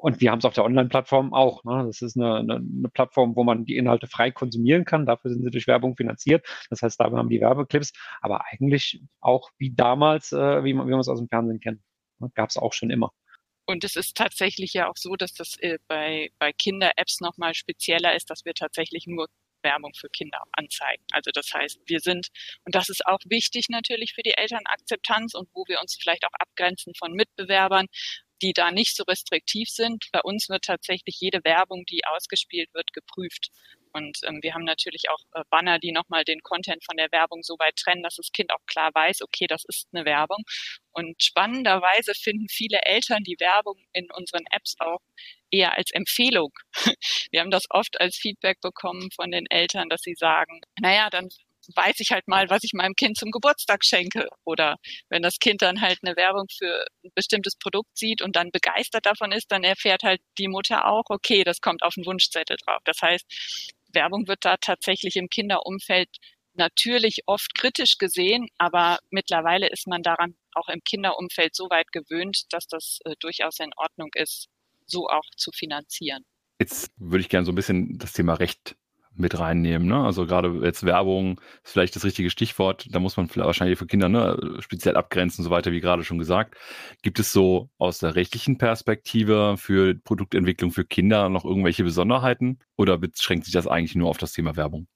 [0.05, 1.63] Und wir haben es auf der Online-Plattform auch.
[1.63, 1.83] Ne?
[1.87, 5.07] Das ist eine, eine, eine, Plattform, wo man die Inhalte frei konsumieren kann.
[5.07, 6.45] Dafür sind sie durch Werbung finanziert.
[6.69, 7.91] Das heißt, da haben die Werbeclips.
[8.21, 11.81] Aber eigentlich auch wie damals, äh, wie man, es aus dem Fernsehen kennt.
[12.19, 12.29] Ne?
[12.35, 13.13] Gab es auch schon immer.
[13.65, 18.15] Und es ist tatsächlich ja auch so, dass das äh, bei, bei Kinder-Apps nochmal spezieller
[18.15, 19.25] ist, dass wir tatsächlich nur
[19.63, 21.03] Werbung für Kinder anzeigen.
[21.11, 22.27] Also das heißt, wir sind,
[22.63, 26.33] und das ist auch wichtig natürlich für die Elternakzeptanz und wo wir uns vielleicht auch
[26.39, 27.87] abgrenzen von Mitbewerbern,
[28.41, 30.05] die da nicht so restriktiv sind.
[30.11, 33.49] Bei uns wird tatsächlich jede Werbung, die ausgespielt wird, geprüft.
[33.95, 37.43] Und ähm, wir haben natürlich auch äh, Banner, die nochmal den Content von der Werbung
[37.43, 40.43] so weit trennen, dass das Kind auch klar weiß, okay, das ist eine Werbung.
[40.91, 44.99] Und spannenderweise finden viele Eltern die Werbung in unseren Apps auch
[45.49, 46.51] eher als Empfehlung.
[47.31, 51.29] Wir haben das oft als Feedback bekommen von den Eltern, dass sie sagen, naja, dann
[51.75, 54.28] weiß ich halt mal, was ich meinem Kind zum Geburtstag schenke.
[54.43, 54.75] Oder
[55.10, 59.06] wenn das Kind dann halt eine Werbung für ein bestimmtes Produkt sieht und dann begeistert
[59.06, 62.82] davon ist, dann erfährt halt die Mutter auch, okay, das kommt auf den Wunschzettel drauf.
[62.86, 63.25] Das heißt,
[63.93, 66.10] Werbung wird da tatsächlich im Kinderumfeld
[66.54, 72.43] natürlich oft kritisch gesehen, aber mittlerweile ist man daran auch im Kinderumfeld so weit gewöhnt,
[72.49, 74.47] dass das äh, durchaus in Ordnung ist,
[74.86, 76.23] so auch zu finanzieren.
[76.60, 78.78] Jetzt würde ich gerne so ein bisschen das Thema Recht
[79.17, 79.88] mit reinnehmen.
[79.88, 80.04] Ne?
[80.04, 82.88] Also gerade jetzt Werbung ist vielleicht das richtige Stichwort.
[82.91, 86.17] Da muss man wahrscheinlich für Kinder ne, speziell abgrenzen und so weiter, wie gerade schon
[86.17, 86.56] gesagt.
[87.01, 92.97] Gibt es so aus der rechtlichen Perspektive für Produktentwicklung für Kinder noch irgendwelche Besonderheiten oder
[92.97, 94.88] beschränkt sich das eigentlich nur auf das Thema Werbung?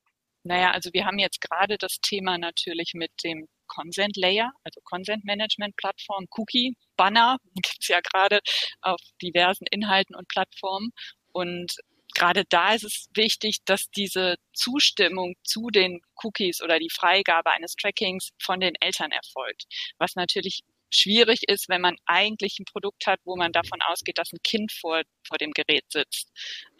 [0.43, 5.23] Naja, also wir haben jetzt gerade das Thema natürlich mit dem Consent Layer, also Consent
[5.25, 8.39] Management Plattform, Cookie, Banner, gibt's ja gerade
[8.81, 10.91] auf diversen Inhalten und Plattformen.
[11.31, 11.75] Und
[12.19, 17.75] gerade da ist es wichtig, dass diese Zustimmung zu den Cookies oder die Freigabe eines
[17.75, 19.63] Trackings von den Eltern erfolgt.
[19.97, 24.33] Was natürlich schwierig ist, wenn man eigentlich ein Produkt hat, wo man davon ausgeht, dass
[24.33, 26.31] ein Kind vor, vor dem Gerät sitzt.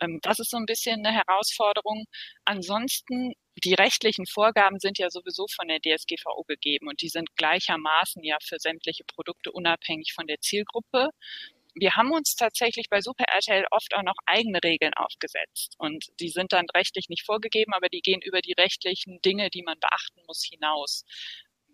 [0.01, 2.05] Ähm, das ist so ein bisschen eine Herausforderung.
[2.45, 8.23] Ansonsten, die rechtlichen Vorgaben sind ja sowieso von der DSGVO gegeben und die sind gleichermaßen
[8.23, 11.09] ja für sämtliche Produkte unabhängig von der Zielgruppe
[11.79, 15.75] wir haben uns tatsächlich bei Super RTL oft auch noch eigene Regeln aufgesetzt.
[15.77, 19.63] Und die sind dann rechtlich nicht vorgegeben, aber die gehen über die rechtlichen Dinge, die
[19.63, 21.03] man beachten muss, hinaus.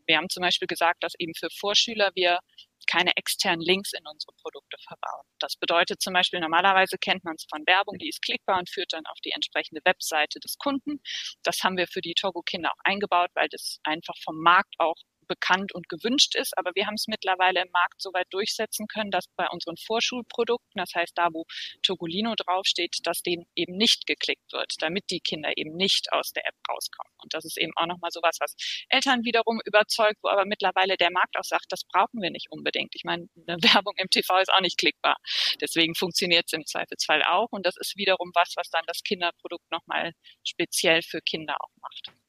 [0.07, 2.39] Wir haben zum Beispiel gesagt, dass eben für Vorschüler wir
[2.85, 5.25] keine externen Links in unsere Produkte verbauen.
[5.39, 8.93] Das bedeutet zum Beispiel, normalerweise kennt man es von Werbung, die ist klickbar und führt
[8.93, 11.01] dann auf die entsprechende Webseite des Kunden.
[11.43, 14.95] Das haben wir für die Togo-Kinder auch eingebaut, weil das einfach vom Markt auch
[15.27, 16.57] bekannt und gewünscht ist.
[16.57, 20.79] Aber wir haben es mittlerweile im Markt so weit durchsetzen können, dass bei unseren Vorschulprodukten,
[20.79, 21.45] das heißt da, wo
[21.81, 26.45] Togolino draufsteht, dass denen eben nicht geklickt wird, damit die Kinder eben nicht aus der
[26.45, 27.11] App rauskommen.
[27.21, 28.55] Und das ist eben auch nochmal sowas, was
[28.89, 32.93] Eltern wiederum überzeugt, wo aber mittlerweile der Markt auch sagt, das brauchen wir nicht unbedingt.
[32.95, 35.17] Ich meine, eine Werbung im TV ist auch nicht klickbar.
[35.61, 37.51] Deswegen funktioniert es im Zweifelsfall auch.
[37.51, 42.24] Und das ist wiederum was, was dann das Kinderprodukt nochmal speziell für Kinder auch macht.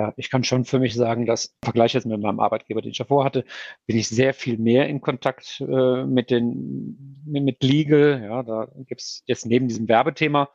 [0.00, 2.92] Ja, ich kann schon für mich sagen, dass im Vergleich jetzt mit meinem Arbeitgeber, den
[2.92, 3.44] ich davor hatte,
[3.86, 8.22] bin ich sehr viel mehr in Kontakt äh, mit den mit Legal.
[8.24, 10.48] Ja, da gibt es jetzt neben diesem Werbethema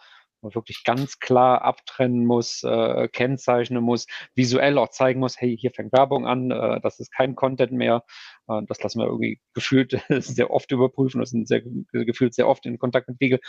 [0.46, 5.72] man wirklich ganz klar abtrennen muss, äh, kennzeichnen muss, visuell auch zeigen muss, hey, hier
[5.72, 8.04] fängt Werbung an, äh, das ist kein Content mehr.
[8.48, 12.66] Äh, das lassen wir irgendwie gefühlt sehr oft überprüfen, das sind sehr, gefühlt sehr oft
[12.66, 13.40] in Kontakt mit Legal.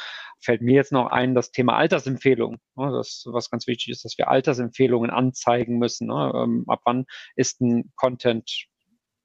[0.40, 2.58] Fällt mir jetzt noch ein, das Thema Altersempfehlungen.
[2.76, 6.08] Ne, das, was ganz wichtig ist, dass wir Altersempfehlungen anzeigen müssen.
[6.08, 6.32] Ne?
[6.34, 8.66] Ähm, ab wann ist ein Content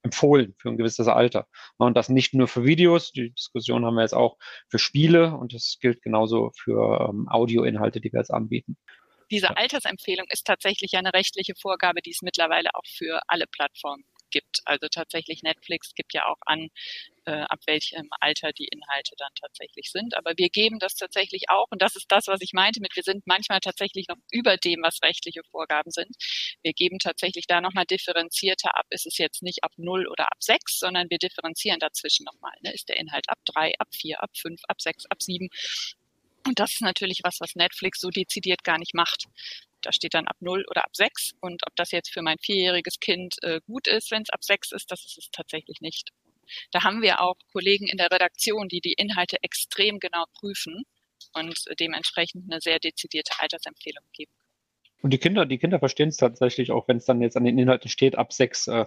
[0.03, 1.47] empfohlen für ein gewisses Alter.
[1.77, 5.53] Und das nicht nur für Videos, die Diskussion haben wir jetzt auch für Spiele und
[5.53, 8.77] das gilt genauso für ähm, Audioinhalte, die wir jetzt anbieten.
[9.29, 14.61] Diese Altersempfehlung ist tatsächlich eine rechtliche Vorgabe, die es mittlerweile auch für alle Plattformen gibt.
[14.65, 16.69] Also tatsächlich Netflix gibt ja auch an,
[17.25, 20.17] äh, ab welchem Alter die Inhalte dann tatsächlich sind.
[20.17, 23.03] Aber wir geben das tatsächlich auch, und das ist das, was ich meinte mit, wir
[23.03, 26.15] sind manchmal tatsächlich noch über dem, was rechtliche Vorgaben sind.
[26.63, 28.85] Wir geben tatsächlich da nochmal differenzierter ab.
[28.89, 32.53] Ist es jetzt nicht ab 0 oder ab 6, sondern wir differenzieren dazwischen nochmal.
[32.61, 32.73] Ne?
[32.73, 35.49] Ist der Inhalt ab 3, ab 4, ab 5, ab 6, ab 7?
[36.47, 39.25] Und das ist natürlich was, was Netflix so dezidiert gar nicht macht.
[39.81, 41.33] Da steht dann ab 0 oder ab 6.
[41.41, 44.71] Und ob das jetzt für mein vierjähriges Kind äh, gut ist, wenn es ab 6
[44.71, 46.11] ist, das ist es tatsächlich nicht.
[46.71, 50.83] Da haben wir auch Kollegen in der Redaktion, die die Inhalte extrem genau prüfen
[51.33, 54.33] und dementsprechend eine sehr dezidierte Altersempfehlung geben.
[55.01, 57.57] Und die Kinder, die Kinder verstehen es tatsächlich auch, wenn es dann jetzt an den
[57.57, 58.85] Inhalten steht, ab sechs, äh,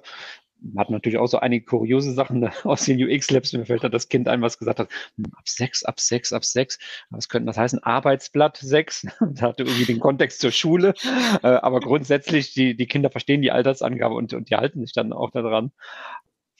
[0.77, 3.53] hat natürlich auch so einige kuriose Sachen aus den UX-Labs.
[3.53, 6.45] Mir fällt da das Kind ein, was gesagt hat, hm, ab sechs, ab sechs, ab
[6.45, 6.79] sechs.
[7.11, 7.83] Was könnte das heißen?
[7.83, 9.07] Arbeitsblatt sechs.
[9.21, 10.95] da hatte irgendwie den Kontext zur Schule.
[11.43, 15.13] Äh, aber grundsätzlich, die, die Kinder verstehen die Altersangabe und, und die halten sich dann
[15.13, 15.73] auch daran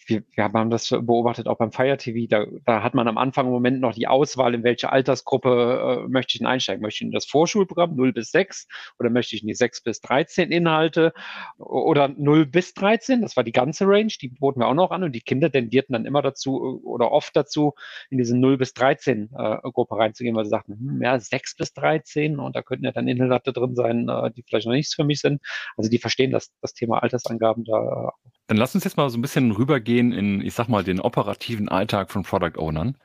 [0.07, 2.27] wir, wir haben das beobachtet auch beim Fire TV.
[2.29, 6.09] Da, da hat man am Anfang im Moment noch die Auswahl, in welche Altersgruppe äh,
[6.09, 6.83] möchte ich denn einsteigen.
[6.83, 10.01] Möchte ich in das Vorschulprogramm 0 bis 6 oder möchte ich in die 6 bis
[10.01, 11.13] 13 Inhalte
[11.59, 13.23] oder 0 bis 13?
[13.23, 15.93] Das war die ganze Range, die boten wir auch noch an und die Kinder tendierten
[15.93, 17.75] dann immer dazu oder oft dazu,
[18.11, 21.73] in diese 0 bis 13 äh, Gruppe reinzugehen, weil sie sagten, hm, ja, 6 bis
[21.73, 25.05] 13 und da könnten ja dann Inhalte drin sein, äh, die vielleicht noch nichts für
[25.05, 25.41] mich sind.
[25.77, 29.19] Also die verstehen das, das Thema Altersangaben da äh, dann lass uns jetzt mal so
[29.19, 32.99] ein bisschen rübergehen in, ich sag mal, den operativen Alltag von Product Ownern,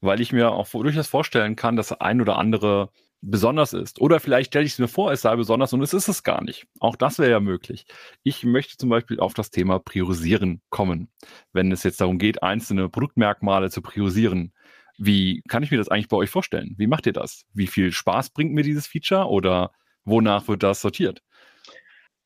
[0.00, 2.90] weil ich mir auch durchaus vorstellen kann, dass ein oder andere
[3.22, 4.00] besonders ist.
[4.00, 6.42] Oder vielleicht stelle ich es mir vor, es sei besonders und es ist es gar
[6.42, 6.66] nicht.
[6.80, 7.86] Auch das wäre ja möglich.
[8.24, 11.08] Ich möchte zum Beispiel auf das Thema Priorisieren kommen.
[11.52, 14.52] Wenn es jetzt darum geht, einzelne Produktmerkmale zu priorisieren,
[14.98, 16.74] wie kann ich mir das eigentlich bei euch vorstellen?
[16.76, 17.44] Wie macht ihr das?
[17.54, 19.70] Wie viel Spaß bringt mir dieses Feature oder
[20.04, 21.22] wonach wird das sortiert?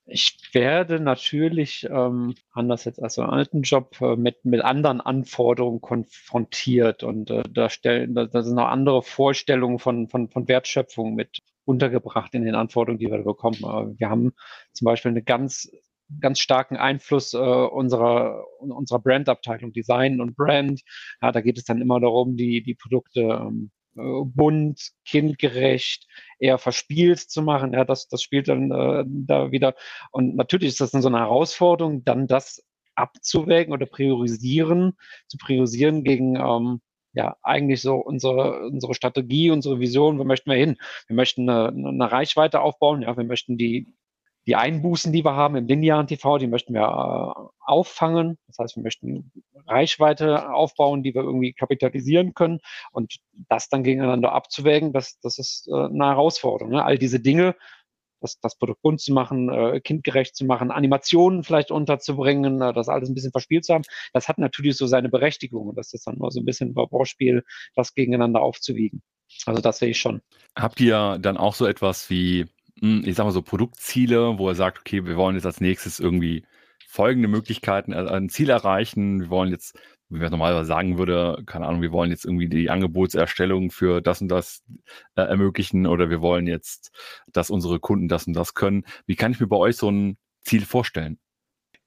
[0.08, 5.80] Ich werde natürlich, ähm, anders jetzt als im alten Job, äh, mit, mit anderen Anforderungen
[5.80, 11.14] konfrontiert und äh, da stellen, da, da sind noch andere Vorstellungen von, von, von Wertschöpfung
[11.14, 13.58] mit untergebracht in den Anforderungen, die wir bekommen.
[13.58, 14.32] Äh, wir haben
[14.72, 15.68] zum Beispiel eine ganz
[16.20, 20.82] ganz starken Einfluss äh, unserer unserer Brandabteilung Design und Brand.
[21.20, 26.06] Ja, da geht es dann immer darum, die die Produkte ähm, äh, bunt, kindgerecht,
[26.38, 27.72] eher verspielt zu machen.
[27.72, 29.74] Ja, das, das spielt dann äh, da wieder.
[30.10, 32.62] Und natürlich ist das dann so eine Herausforderung, dann das
[32.94, 34.96] abzuwägen oder priorisieren,
[35.28, 36.80] zu priorisieren gegen ähm,
[37.12, 40.76] ja eigentlich so unsere, unsere Strategie, unsere Vision, wo möchten wir hin?
[41.06, 43.88] Wir möchten eine, eine Reichweite aufbauen, ja, wir möchten die
[44.46, 48.38] die Einbußen, die wir haben im linearen TV, die möchten wir äh, auffangen.
[48.46, 49.32] Das heißt, wir möchten
[49.66, 52.60] Reichweite aufbauen, die wir irgendwie kapitalisieren können.
[52.92, 53.16] Und
[53.48, 56.72] das dann gegeneinander abzuwägen, das, das ist äh, eine Herausforderung.
[56.72, 56.84] Ne?
[56.84, 57.56] All diese Dinge,
[58.20, 62.88] das, das Produkt bunt zu machen, äh, kindgerecht zu machen, Animationen vielleicht unterzubringen, äh, das
[62.88, 65.68] alles ein bisschen verspielt zu haben, das hat natürlich so seine Berechtigung.
[65.68, 67.42] Und das ist dann nur so ein bisschen ein Bauspiel,
[67.74, 69.02] das gegeneinander aufzuwiegen.
[69.44, 70.22] Also das sehe ich schon.
[70.56, 72.46] Habt ihr dann auch so etwas wie
[72.80, 76.44] ich sag mal so Produktziele, wo er sagt, okay, wir wollen jetzt als nächstes irgendwie
[76.86, 79.20] folgende Möglichkeiten, äh, ein Ziel erreichen.
[79.20, 82.70] Wir wollen jetzt, wie man normalerweise sagen würde, keine Ahnung, wir wollen jetzt irgendwie die
[82.70, 84.62] Angebotserstellung für das und das
[85.16, 86.92] äh, ermöglichen oder wir wollen jetzt,
[87.32, 88.84] dass unsere Kunden das und das können.
[89.06, 91.18] Wie kann ich mir bei euch so ein Ziel vorstellen?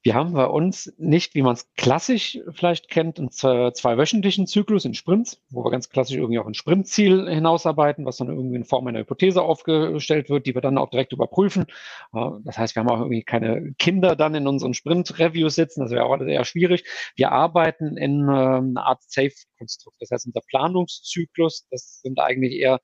[0.02, 4.86] Wir haben bei uns nicht, wie man es klassisch vielleicht kennt, einen zwei wöchentlichen Zyklus
[4.86, 8.64] in Sprints, wo wir ganz klassisch irgendwie auch ein Sprintziel hinausarbeiten, was dann irgendwie in
[8.64, 11.66] Form einer Hypothese aufgestellt wird, die wir dann auch direkt überprüfen.
[12.12, 16.04] Das heißt, wir haben auch irgendwie keine Kinder dann in unseren Sprint-Reviews sitzen, das wäre
[16.04, 16.84] auch eher schwierig.
[17.14, 19.98] Wir arbeiten in ähm, einer Art Safe-Konstrukt.
[20.00, 22.80] Das heißt, unser Planungszyklus, das sind eigentlich eher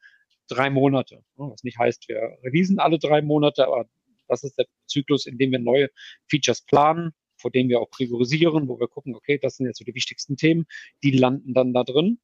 [0.48, 1.22] drei Monate.
[1.36, 3.86] Was nicht heißt, wir revisen alle drei Monate, aber
[4.28, 5.88] das ist der Zyklus, in dem wir neue
[6.28, 9.84] Features planen, vor dem wir auch priorisieren, wo wir gucken, okay, das sind jetzt so
[9.84, 10.66] die wichtigsten Themen,
[11.02, 12.18] die landen dann da drin.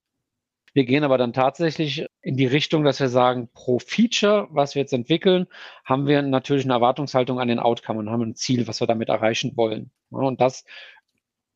[0.75, 4.81] Wir gehen aber dann tatsächlich in die Richtung, dass wir sagen, pro Feature, was wir
[4.81, 5.47] jetzt entwickeln,
[5.85, 9.11] haben wir natürlich eine Erwartungshaltung an den Outcome und haben ein Ziel, was wir damit
[9.11, 9.91] erreichen wollen.
[10.09, 10.65] Und das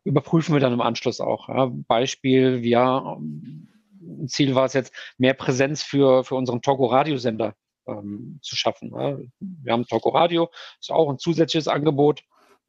[0.04, 1.48] überprüfen wir dann im Anschluss auch.
[1.88, 7.54] Beispiel, wir, ein Ziel war es jetzt, mehr Präsenz für, für unseren Togo-Radiosender
[7.86, 8.92] ähm, zu schaffen.
[8.94, 9.18] Ja.
[9.40, 12.22] Wir haben Talko Radio, ist auch ein zusätzliches Angebot.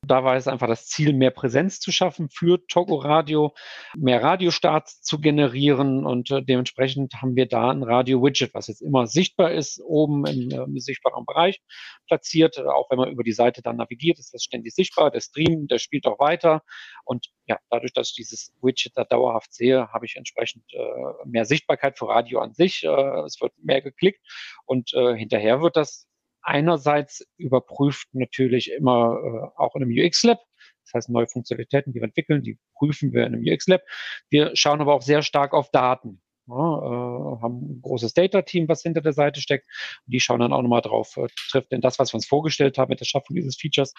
[0.06, 3.56] Da war es einfach das Ziel, mehr Präsenz zu schaffen für Togo Radio,
[3.96, 9.08] mehr Radiostarts zu generieren und äh, dementsprechend haben wir da ein Radio-Widget, was jetzt immer
[9.08, 11.62] sichtbar ist, oben im, äh, sichtbaren Bereich
[12.06, 12.60] platziert.
[12.60, 15.10] Auch wenn man über die Seite dann navigiert, ist das ständig sichtbar.
[15.10, 16.62] Der Stream, der spielt auch weiter
[17.04, 21.46] und ja, dadurch, dass ich dieses Widget da dauerhaft sehe, habe ich entsprechend äh, mehr
[21.46, 22.84] Sichtbarkeit für Radio an sich.
[22.84, 24.22] Äh, es wird mehr geklickt
[24.66, 26.08] und äh, hinterher wird das
[26.48, 30.40] einerseits überprüft natürlich immer äh, auch in einem UX-Lab.
[30.86, 33.82] Das heißt, neue Funktionalitäten, die wir entwickeln, die prüfen wir in einem UX-Lab.
[34.30, 36.22] Wir schauen aber auch sehr stark auf Daten.
[36.48, 39.68] Ja, äh, haben ein großes Data-Team, was hinter der Seite steckt.
[40.06, 42.90] Die schauen dann auch nochmal drauf, äh, trifft denn das, was wir uns vorgestellt haben
[42.90, 43.94] mit der Schaffung dieses Features,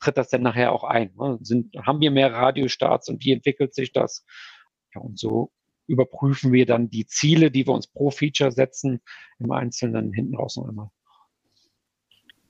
[0.00, 1.14] tritt das denn nachher auch ein?
[1.18, 1.38] Ne?
[1.40, 4.26] Sind, haben wir mehr Radiostarts und wie entwickelt sich das?
[4.94, 5.50] Ja, und so
[5.86, 9.00] überprüfen wir dann die Ziele, die wir uns pro Feature setzen,
[9.38, 10.90] im Einzelnen hinten raus noch einmal.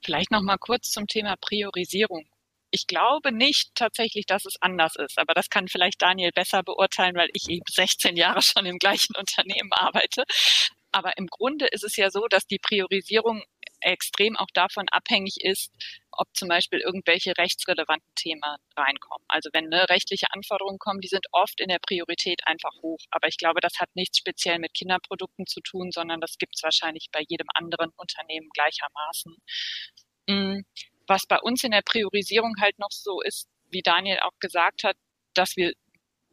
[0.04, 2.26] Vielleicht noch mal kurz zum Thema Priorisierung.
[2.70, 7.14] Ich glaube nicht tatsächlich, dass es anders ist, aber das kann vielleicht Daniel besser beurteilen,
[7.14, 10.24] weil ich eben 16 Jahre schon im gleichen Unternehmen arbeite.
[10.92, 13.42] Aber im Grunde ist es ja so, dass die Priorisierung
[13.84, 15.72] extrem auch davon abhängig ist,
[16.12, 18.42] ob zum Beispiel irgendwelche rechtsrelevanten Themen
[18.76, 19.24] reinkommen.
[19.28, 22.98] Also wenn ne, rechtliche Anforderungen kommen, die sind oft in der Priorität einfach hoch.
[23.10, 26.62] Aber ich glaube, das hat nichts speziell mit Kinderprodukten zu tun, sondern das gibt es
[26.62, 29.36] wahrscheinlich bei jedem anderen Unternehmen gleichermaßen.
[30.28, 30.60] Mm,
[31.06, 34.96] was bei uns in der Priorisierung halt noch so ist, wie Daniel auch gesagt hat,
[35.34, 35.72] dass wir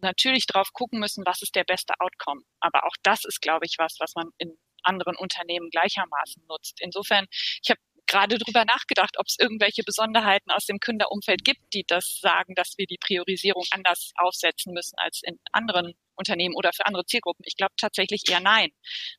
[0.01, 2.41] natürlich drauf gucken müssen, was ist der beste Outcome.
[2.59, 6.79] Aber auch das ist, glaube ich, was, was man in anderen Unternehmen gleichermaßen nutzt.
[6.81, 11.85] Insofern, ich habe gerade darüber nachgedacht, ob es irgendwelche Besonderheiten aus dem Kinderumfeld gibt, die
[11.87, 16.85] das sagen, dass wir die Priorisierung anders aufsetzen müssen als in anderen Unternehmen oder für
[16.85, 17.43] andere Zielgruppen?
[17.45, 18.69] Ich glaube tatsächlich eher nein,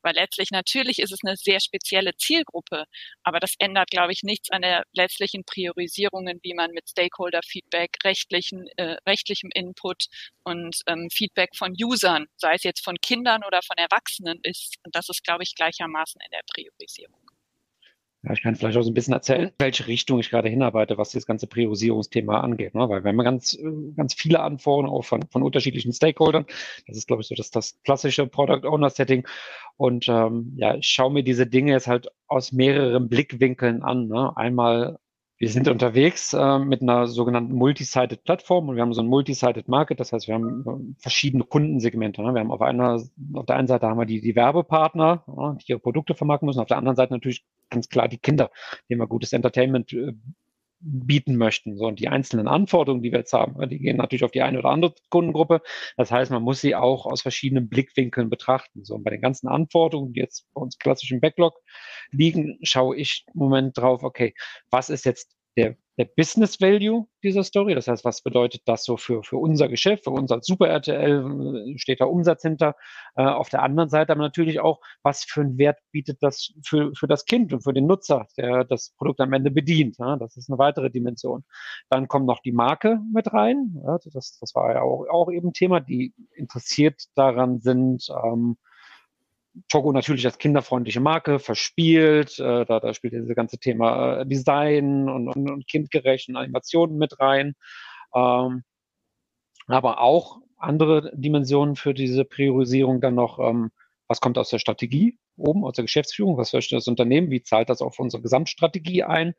[0.03, 2.85] weil letztlich natürlich ist es eine sehr spezielle Zielgruppe,
[3.23, 8.69] aber das ändert, glaube ich, nichts an der letztlichen Priorisierungen, wie man mit Stakeholder-Feedback, rechtlichen,
[8.77, 10.07] äh, rechtlichem Input
[10.45, 14.77] und ähm, Feedback von Usern, sei es jetzt von Kindern oder von Erwachsenen ist.
[14.85, 17.22] Und das ist, glaube ich, gleichermaßen in der Priorisierung.
[18.25, 21.11] Ja, ich kann vielleicht auch so ein bisschen erzählen, welche Richtung ich gerade hinarbeite, was
[21.11, 22.75] das ganze Priorisierungsthema angeht.
[22.75, 22.89] Ne?
[22.89, 23.59] Weil wir haben ganz,
[23.97, 26.47] ganz viele Anforderungen auch von, von unterschiedlichen Stakeholdern.
[26.87, 29.27] Das ist, glaube ich, so das, das klassische Product Owner Setting.
[29.77, 34.07] Und ähm, ja, ich schaue mir diese Dinge jetzt halt aus mehreren Blickwinkeln an.
[34.07, 34.37] Ne?
[34.37, 34.99] Einmal
[35.43, 39.67] wir sind unterwegs äh, mit einer sogenannten Multi-Sided Plattform und wir haben so ein Multi-Sided
[39.67, 42.23] Market, das heißt, wir haben äh, verschiedene Kundensegmente.
[42.23, 42.33] Ne?
[42.33, 45.73] Wir haben auf einer, auf der einen Seite haben wir die, die Werbepartner, ja, die
[45.73, 48.51] ihre Produkte vermarkten müssen, auf der anderen Seite natürlich ganz klar die Kinder,
[48.89, 50.13] denen wir gutes Entertainment äh,
[50.83, 51.77] bieten möchten.
[51.77, 54.59] So, und die einzelnen Anforderungen, die wir jetzt haben, die gehen natürlich auf die eine
[54.59, 55.63] oder andere Kundengruppe.
[55.97, 58.85] Das heißt, man muss sie auch aus verschiedenen Blickwinkeln betrachten.
[58.85, 61.55] So, und bei den ganzen Anforderungen, die jetzt bei uns klassisch im Backlog
[62.11, 64.35] liegen, schaue ich im Moment drauf, okay,
[64.71, 67.75] was ist jetzt der der Business Value dieser Story.
[67.75, 71.75] Das heißt, was bedeutet das so für, für unser Geschäft, für uns als Super RTL,
[71.77, 72.77] steht da Umsatz hinter.
[73.15, 76.93] Äh, auf der anderen Seite aber natürlich auch, was für einen Wert bietet das für,
[76.95, 79.99] für das Kind und für den Nutzer, der das Produkt am Ende bedient.
[79.99, 81.45] Ja, das ist eine weitere Dimension.
[81.91, 83.77] Dann kommt noch die Marke mit rein.
[83.85, 88.57] Ja, das, das war ja auch, auch eben Thema, die interessiert daran sind, ähm,
[89.69, 92.39] Togo natürlich als kinderfreundliche Marke verspielt.
[92.39, 97.21] Äh, da, da spielt dieses ganze Thema äh, Design und, und, und kindgerechten Animationen mit
[97.21, 97.55] rein.
[98.15, 98.63] Ähm,
[99.67, 103.71] aber auch andere Dimensionen für diese Priorisierung dann noch, ähm,
[104.09, 105.19] was kommt aus der Strategie?
[105.37, 109.35] Oben aus der Geschäftsführung, was möchte das Unternehmen, wie zahlt das auf unsere Gesamtstrategie ein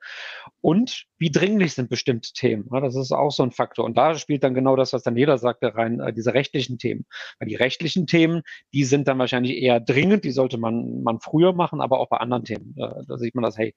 [0.62, 2.67] und wie dringlich sind bestimmte Themen.
[2.71, 3.86] Ja, das ist auch so ein Faktor.
[3.86, 7.06] Und da spielt dann genau das, was dann jeder sagte, rein, äh, diese rechtlichen Themen.
[7.39, 8.41] Weil die rechtlichen Themen,
[8.73, 12.17] die sind dann wahrscheinlich eher dringend, die sollte man, man früher machen, aber auch bei
[12.17, 12.75] anderen Themen.
[12.77, 13.73] Äh, da sieht man das, hey,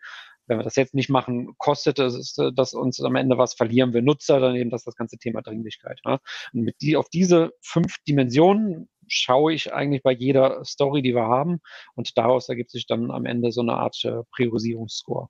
[0.46, 3.92] wenn wir das jetzt nicht machen, kostet es, äh, dass uns am Ende was verlieren
[3.92, 6.00] wir Nutzer, dann eben das, das ganze Thema Dringlichkeit.
[6.04, 6.20] Ja.
[6.52, 11.26] Und mit die, auf diese fünf Dimensionen schaue ich eigentlich bei jeder Story, die wir
[11.26, 11.60] haben.
[11.94, 15.28] Und daraus ergibt sich dann am Ende so eine Art äh, Priorisierungsscore.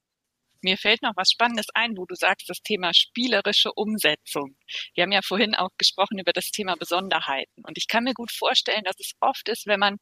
[0.62, 4.56] Mir fällt noch was Spannendes ein, wo du sagst, das Thema spielerische Umsetzung.
[4.94, 7.62] Wir haben ja vorhin auch gesprochen über das Thema Besonderheiten.
[7.64, 9.98] Und ich kann mir gut vorstellen, dass es oft ist, wenn man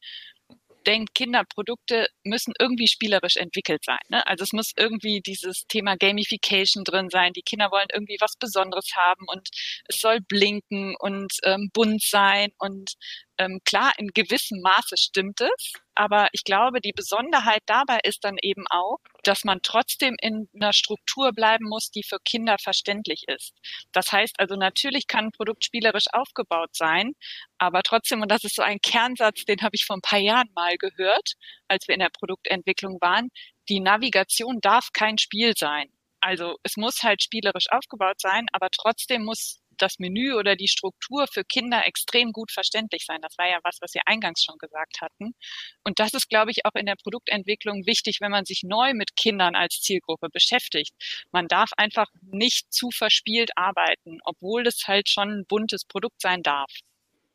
[0.86, 4.00] denkt, Kinderprodukte müssen irgendwie spielerisch entwickelt sein.
[4.08, 4.26] Ne?
[4.26, 7.32] Also es muss irgendwie dieses Thema Gamification drin sein.
[7.32, 9.48] Die Kinder wollen irgendwie was Besonderes haben und
[9.88, 12.94] es soll blinken und ähm, bunt sein und
[13.38, 18.36] ähm, klar, in gewissem Maße stimmt es, aber ich glaube, die Besonderheit dabei ist dann
[18.42, 23.52] eben auch, dass man trotzdem in einer Struktur bleiben muss, die für Kinder verständlich ist.
[23.92, 27.12] Das heißt also, natürlich kann ein Produkt spielerisch aufgebaut sein,
[27.58, 30.50] aber trotzdem, und das ist so ein Kernsatz, den habe ich vor ein paar Jahren
[30.54, 31.34] mal gehört,
[31.68, 33.30] als wir in der Produktentwicklung waren,
[33.68, 35.88] die Navigation darf kein Spiel sein.
[36.20, 41.26] Also es muss halt spielerisch aufgebaut sein, aber trotzdem muss das Menü oder die Struktur
[41.26, 43.20] für Kinder extrem gut verständlich sein.
[43.22, 45.34] Das war ja was, was Sie eingangs schon gesagt hatten.
[45.84, 49.16] Und das ist, glaube ich, auch in der Produktentwicklung wichtig, wenn man sich neu mit
[49.16, 50.92] Kindern als Zielgruppe beschäftigt.
[51.32, 56.42] Man darf einfach nicht zu verspielt arbeiten, obwohl es halt schon ein buntes Produkt sein
[56.42, 56.70] darf.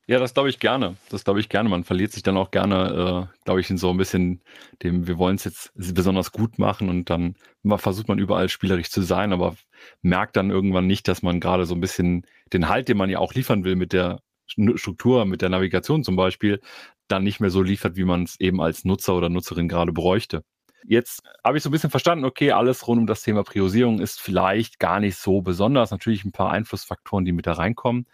[0.10, 0.98] Ja, das glaube ich gerne.
[1.10, 1.70] Das glaube ich gerne.
[1.70, 4.42] Man verliert sich dann auch gerne, äh, glaube ich, in so ein bisschen
[4.82, 7.36] dem, wir wollen es jetzt besonders gut machen und dann
[7.78, 9.56] versucht man überall spielerisch zu sein, aber
[10.02, 13.20] merkt dann irgendwann nicht, dass man gerade so ein bisschen den Halt, den man ja
[13.20, 16.60] auch liefern will mit der Struktur, mit der Navigation zum Beispiel,
[17.08, 20.44] dann nicht mehr so liefert, wie man es eben als Nutzer oder Nutzerin gerade bräuchte.
[20.86, 24.22] Jetzt habe ich so ein bisschen verstanden, okay, alles rund um das Thema Priorisierung ist
[24.22, 25.92] vielleicht gar nicht so besonders.
[25.92, 28.08] Natürlich ein paar Einflussfaktoren, die mit da reinkommen.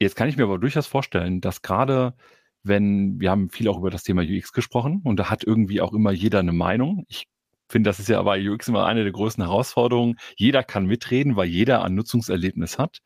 [0.00, 2.14] Jetzt kann ich mir aber durchaus vorstellen, dass gerade
[2.62, 5.92] wenn, wir haben viel auch über das Thema UX gesprochen und da hat irgendwie auch
[5.92, 7.04] immer jeder eine Meinung.
[7.08, 7.26] Ich
[7.68, 10.18] finde, das ist ja bei UX immer eine der größten Herausforderungen.
[10.36, 12.98] Jeder kann mitreden, weil jeder ein Nutzungserlebnis hat.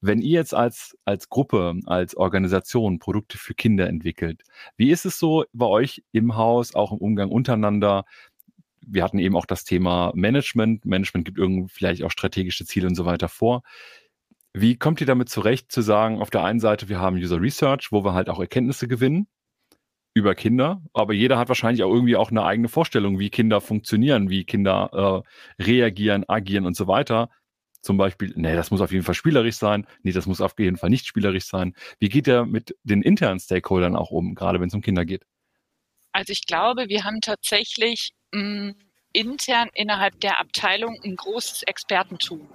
[0.00, 4.42] Wenn ihr jetzt als, als Gruppe, als Organisation Produkte für Kinder entwickelt,
[4.76, 8.04] wie ist es so bei euch im Haus, auch im Umgang untereinander?
[8.86, 10.84] Wir hatten eben auch das Thema Management.
[10.84, 13.62] Management gibt irgendwie vielleicht auch strategische Ziele und so weiter vor.
[14.54, 17.88] Wie kommt ihr damit zurecht, zu sagen, auf der einen Seite, wir haben User Research,
[17.90, 19.26] wo wir halt auch Erkenntnisse gewinnen
[20.18, 24.30] über Kinder, aber jeder hat wahrscheinlich auch irgendwie auch eine eigene Vorstellung, wie Kinder funktionieren,
[24.30, 25.24] wie Kinder
[25.58, 27.30] äh, reagieren, agieren und so weiter.
[27.80, 30.76] Zum Beispiel, nee, das muss auf jeden Fall spielerisch sein, nee, das muss auf jeden
[30.76, 31.74] Fall nicht spielerisch sein.
[32.00, 35.24] Wie geht er mit den internen Stakeholdern auch um, gerade wenn es um Kinder geht?
[36.12, 38.74] Also ich glaube, wir haben tatsächlich mh, mm,
[39.12, 42.48] intern innerhalb der Abteilung ein großes Expertentum.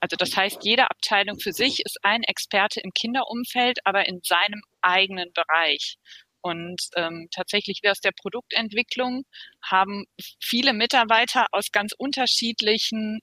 [0.00, 4.62] Also das heißt, jede Abteilung für sich ist ein Experte im Kinderumfeld, aber in seinem
[4.80, 5.96] eigenen Bereich.
[6.40, 9.24] Und ähm, tatsächlich wie aus der Produktentwicklung
[9.62, 10.04] haben
[10.40, 13.20] viele Mitarbeiter aus ganz unterschiedlichen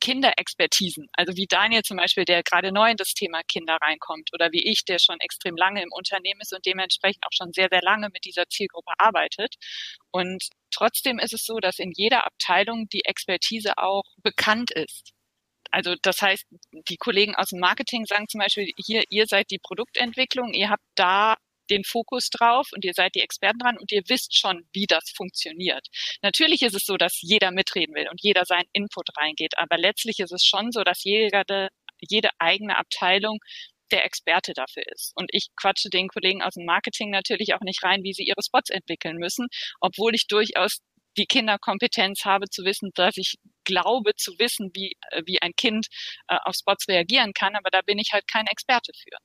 [0.00, 1.08] Kinderexpertisen.
[1.12, 4.62] Also wie Daniel zum Beispiel, der gerade neu in das Thema Kinder reinkommt oder wie
[4.62, 8.08] ich, der schon extrem lange im Unternehmen ist und dementsprechend auch schon sehr, sehr lange
[8.12, 9.56] mit dieser Zielgruppe arbeitet.
[10.12, 15.12] Und trotzdem ist es so, dass in jeder Abteilung die Expertise auch bekannt ist.
[15.72, 16.46] Also das heißt,
[16.88, 20.82] die Kollegen aus dem Marketing sagen zum Beispiel, hier, ihr seid die Produktentwicklung, ihr habt
[20.94, 21.36] da
[21.70, 25.10] den Fokus drauf und ihr seid die Experten dran und ihr wisst schon, wie das
[25.14, 25.86] funktioniert.
[26.22, 30.18] Natürlich ist es so, dass jeder mitreden will und jeder seinen Input reingeht, aber letztlich
[30.20, 31.68] ist es schon so, dass jede,
[32.00, 33.38] jede eigene Abteilung
[33.90, 35.12] der Experte dafür ist.
[35.16, 38.42] Und ich quatsche den Kollegen aus dem Marketing natürlich auch nicht rein, wie sie ihre
[38.42, 39.48] Spots entwickeln müssen,
[39.80, 40.78] obwohl ich durchaus
[41.16, 44.96] die Kinderkompetenz habe zu wissen, dass ich glaube zu wissen, wie,
[45.26, 45.88] wie ein Kind
[46.28, 49.16] äh, auf Spots reagieren kann, aber da bin ich halt kein Experte für.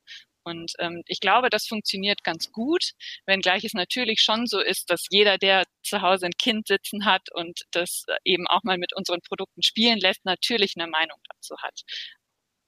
[0.45, 2.91] Und ähm, ich glaube, das funktioniert ganz gut,
[3.25, 7.31] wenngleich es natürlich schon so ist, dass jeder, der zu Hause ein Kind sitzen hat
[7.33, 11.55] und das äh, eben auch mal mit unseren Produkten spielen lässt, natürlich eine Meinung dazu
[11.61, 11.81] hat.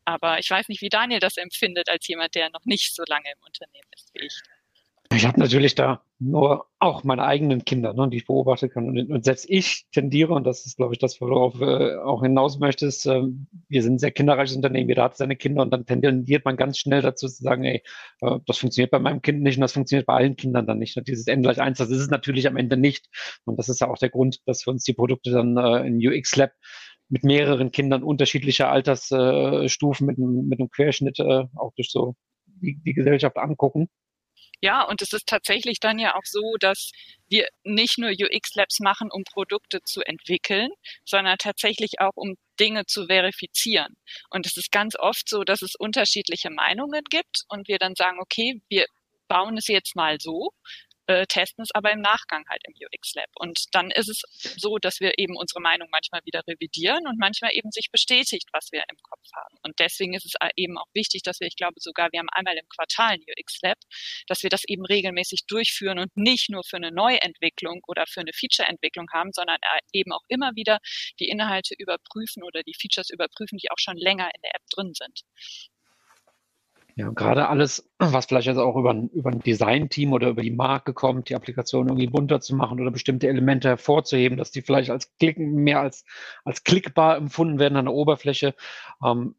[0.05, 3.29] Aber ich weiß nicht, wie Daniel das empfindet als jemand, der noch nicht so lange
[3.31, 4.33] im Unternehmen ist wie ich.
[5.13, 8.87] Ich habe natürlich da nur auch meine eigenen Kinder, ne, die ich beobachten kann.
[8.87, 12.59] Und, und, selbst ich tendiere, und das ist, glaube ich, das, worauf äh, auch hinaus
[12.59, 13.23] möchtest, äh,
[13.69, 16.77] wir sind ein sehr kinderreiches Unternehmen, jeder hat seine Kinder und dann tendiert man ganz
[16.77, 17.83] schnell dazu zu sagen, ey,
[18.21, 20.97] äh, das funktioniert bei meinem Kind nicht und das funktioniert bei allen Kindern dann nicht.
[20.97, 23.07] Und dieses N gleich eins, das ist es natürlich am Ende nicht.
[23.45, 26.05] Und das ist ja auch der Grund, dass wir uns die Produkte dann äh, in
[26.05, 26.51] UX Lab
[27.09, 32.93] mit mehreren Kindern unterschiedlicher Altersstufen mit, mit einem Querschnitt äh, auch durch so die, die
[32.93, 33.87] Gesellschaft angucken
[34.61, 36.91] ja, und es ist tatsächlich dann ja auch so, dass
[37.29, 40.69] wir nicht nur UX-Labs machen, um Produkte zu entwickeln,
[41.05, 43.95] sondern tatsächlich auch, um Dinge zu verifizieren.
[44.29, 48.19] Und es ist ganz oft so, dass es unterschiedliche Meinungen gibt und wir dann sagen,
[48.19, 48.85] okay, wir
[49.27, 50.51] bauen es jetzt mal so,
[51.07, 53.29] äh, testen es aber im Nachgang halt im UX Lab.
[53.35, 54.21] Und dann ist es
[54.57, 58.71] so, dass wir eben unsere Meinung manchmal wieder revidieren und manchmal eben sich bestätigt, was
[58.71, 59.57] wir im Kopf haben.
[59.63, 62.57] Und deswegen ist es eben auch wichtig, dass wir, ich glaube sogar, wir haben einmal
[62.57, 63.77] im Quartal ein UX Lab,
[64.27, 68.33] dass wir das eben regelmäßig durchführen und nicht nur für eine Neuentwicklung oder für eine
[68.33, 70.79] Feature-Entwicklung haben, sondern äh, eben auch immer wieder
[71.19, 74.93] die Inhalte überprüfen oder die Features überprüfen, die auch schon länger in der App drin
[74.93, 75.21] sind.
[76.97, 80.93] Ja, gerade alles, was vielleicht jetzt auch über über ein Design-Team oder über die Marke
[80.95, 85.15] kommt, die Applikation irgendwie bunter zu machen oder bestimmte Elemente hervorzuheben, dass die vielleicht als
[85.19, 86.05] Klicken mehr als,
[86.43, 88.55] als klickbar empfunden werden an der Oberfläche.
[89.05, 89.35] Ähm,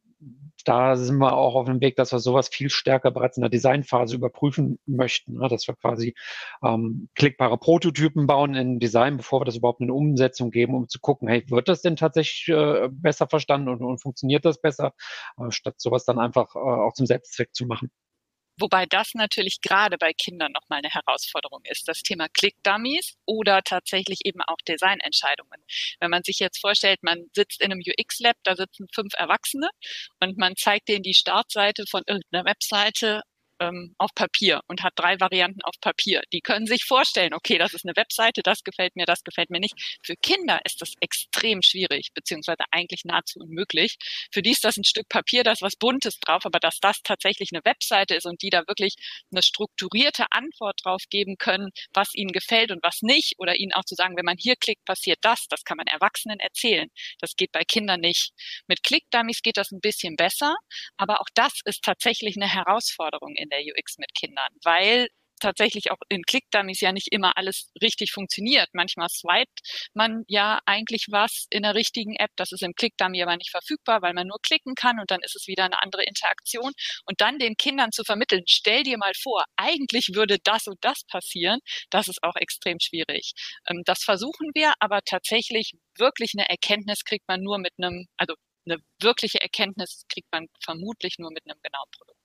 [0.64, 3.50] da sind wir auch auf dem Weg, dass wir sowas viel stärker bereits in der
[3.50, 5.48] Designphase überprüfen möchten, ne?
[5.48, 6.14] dass wir quasi
[6.62, 10.98] ähm, klickbare Prototypen bauen in Design, bevor wir das überhaupt in Umsetzung geben, um zu
[11.00, 14.92] gucken, hey, wird das denn tatsächlich äh, besser verstanden und, und, funktioniert das besser,
[15.38, 17.90] äh, statt sowas dann einfach äh, auch zum Selbstzweck zu machen.
[18.58, 21.88] Wobei das natürlich gerade bei Kindern nochmal eine Herausforderung ist.
[21.88, 25.62] Das Thema Click-Dummies oder tatsächlich eben auch Designentscheidungen.
[26.00, 29.68] Wenn man sich jetzt vorstellt, man sitzt in einem UX-Lab, da sitzen fünf Erwachsene
[30.20, 33.22] und man zeigt denen die Startseite von irgendeiner Webseite
[33.60, 36.22] ähm, auf Papier und hat drei Varianten auf Papier.
[36.32, 39.60] Die können sich vorstellen, okay, das ist eine Webseite, das gefällt mir, das gefällt mir
[39.60, 39.98] nicht.
[40.02, 43.96] Für Kinder ist das extrem schwierig, beziehungsweise eigentlich nahezu unmöglich.
[44.32, 47.02] Für die ist das ein Stück Papier, da ist was Buntes drauf, aber dass das
[47.02, 48.94] tatsächlich eine Webseite ist und die da wirklich
[49.30, 53.84] eine strukturierte Antwort drauf geben können, was ihnen gefällt und was nicht, oder ihnen auch
[53.84, 56.88] zu sagen, wenn man hier klickt, passiert das, das kann man Erwachsenen erzählen.
[57.20, 58.32] Das geht bei Kindern nicht.
[58.66, 60.56] Mit Click-Dummies geht das ein bisschen besser,
[60.96, 65.90] aber auch das ist tatsächlich eine Herausforderung in in der UX mit Kindern, weil tatsächlich
[65.90, 68.68] auch in Click-Dummies ja nicht immer alles richtig funktioniert.
[68.72, 69.60] Manchmal swiped
[69.94, 72.30] man ja eigentlich was in der richtigen App.
[72.36, 75.36] Das ist im Click-Dummy aber nicht verfügbar, weil man nur klicken kann und dann ist
[75.36, 76.72] es wieder eine andere Interaktion.
[77.06, 81.04] Und dann den Kindern zu vermitteln, stell dir mal vor, eigentlich würde das und das
[81.04, 83.32] passieren, das ist auch extrem schwierig.
[83.68, 88.34] Ähm, das versuchen wir, aber tatsächlich wirklich eine Erkenntnis kriegt man nur mit einem, also
[88.66, 92.17] eine wirkliche Erkenntnis kriegt man vermutlich nur mit einem genauen Produkt.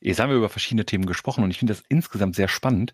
[0.00, 2.92] Jetzt haben wir über verschiedene Themen gesprochen und ich finde das insgesamt sehr spannend.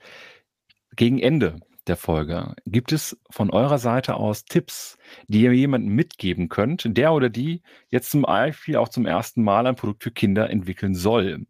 [0.97, 4.97] Gegen Ende der Folge gibt es von eurer Seite aus Tipps,
[5.29, 9.67] die ihr jemandem mitgeben könnt, der oder die jetzt zum Beispiel auch zum ersten Mal
[9.67, 11.47] ein Produkt für Kinder entwickeln soll.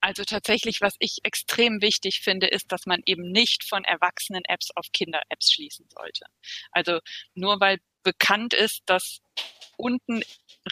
[0.00, 4.86] Also tatsächlich, was ich extrem wichtig finde, ist, dass man eben nicht von Erwachsenen-Apps auf
[4.92, 6.26] Kinder-Apps schließen sollte.
[6.70, 7.00] Also
[7.34, 9.20] nur weil bekannt ist, dass
[9.76, 10.22] unten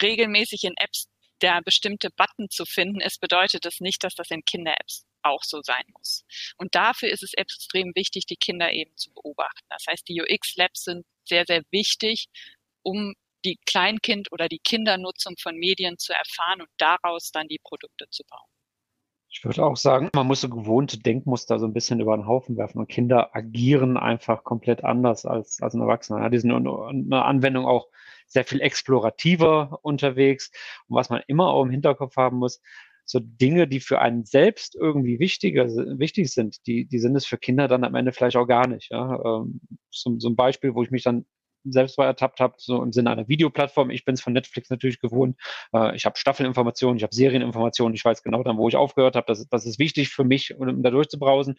[0.01, 1.09] regelmäßig in Apps
[1.41, 5.61] der bestimmte Button zu finden ist, bedeutet das nicht, dass das in Kinder-Apps auch so
[5.61, 6.23] sein muss.
[6.57, 9.65] Und dafür ist es extrem wichtig, die Kinder eben zu beobachten.
[9.69, 12.27] Das heißt, die UX-Labs sind sehr, sehr wichtig,
[12.83, 18.05] um die Kleinkind- oder die Kindernutzung von Medien zu erfahren und daraus dann die Produkte
[18.09, 18.49] zu bauen.
[19.29, 22.55] Ich würde auch sagen, man muss so gewohnte Denkmuster so ein bisschen über den Haufen
[22.55, 22.79] werfen.
[22.79, 26.21] Und Kinder agieren einfach komplett anders als, als ein Erwachsener.
[26.21, 27.89] Ja, die sind eine Anwendung auch
[28.35, 30.51] sehr viel explorativer unterwegs.
[30.87, 32.61] Und was man immer auch im Hinterkopf haben muss,
[33.05, 37.37] so Dinge, die für einen selbst irgendwie wichtiger, wichtig sind, die, die sind es für
[37.37, 38.91] Kinder dann am Ende vielleicht auch gar nicht.
[38.91, 39.45] Ja?
[39.91, 41.25] So, so ein Beispiel, wo ich mich dann
[41.63, 43.89] selbst mal ertappt habe, so im Sinne einer Videoplattform.
[43.89, 45.37] Ich bin es von Netflix natürlich gewohnt.
[45.73, 49.25] Äh, ich habe Staffelinformationen, ich habe Serieninformationen, ich weiß genau dann, wo ich aufgehört habe.
[49.27, 51.57] Das, das ist wichtig für mich, um da durchzubrausen.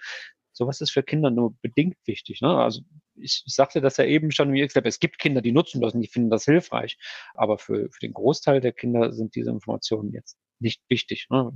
[0.56, 2.40] Sowas ist für Kinder nur bedingt wichtig.
[2.40, 2.48] Ne?
[2.48, 2.80] Also
[3.14, 6.00] ich, sagte das ja eben schon, wie gesagt, es gibt Kinder, die nutzen das und
[6.00, 6.96] die finden das hilfreich.
[7.34, 11.26] Aber für, für den Großteil der Kinder sind diese Informationen jetzt nicht wichtig.
[11.28, 11.52] Ne?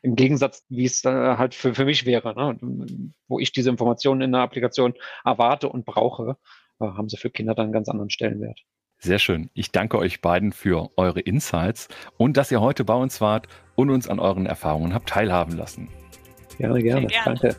[0.00, 3.12] Im Gegensatz, wie es halt für, für mich wäre, ne?
[3.28, 6.38] wo ich diese Informationen in der Applikation erwarte und brauche,
[6.80, 8.60] äh, haben sie für Kinder dann einen ganz anderen Stellenwert.
[8.98, 9.50] Sehr schön.
[9.52, 13.90] Ich danke euch beiden für eure Insights und dass ihr heute bei uns wart und
[13.90, 15.90] uns an euren Erfahrungen habt teilhaben lassen.
[16.58, 17.06] Gerne, gerne.
[17.06, 17.38] gerne.
[17.40, 17.56] Danke.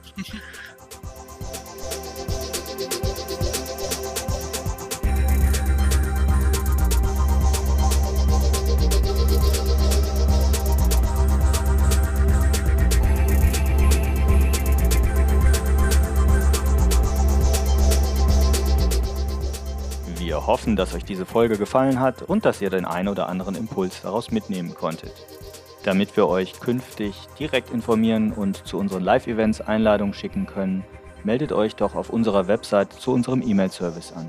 [20.47, 24.01] hoffen, dass euch diese Folge gefallen hat und dass ihr den ein oder anderen Impuls
[24.01, 25.11] daraus mitnehmen konntet.
[25.87, 30.83] Damit wir euch künftig direkt informieren und zu unseren Live-Events Einladungen schicken können,
[31.23, 34.27] meldet euch doch auf unserer Website zu unserem E-Mail-Service an.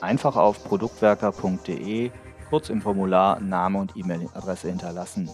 [0.00, 2.10] Einfach auf produktwerker.de
[2.48, 5.30] kurz im Formular Name und E-Mail-Adresse hinterlassen.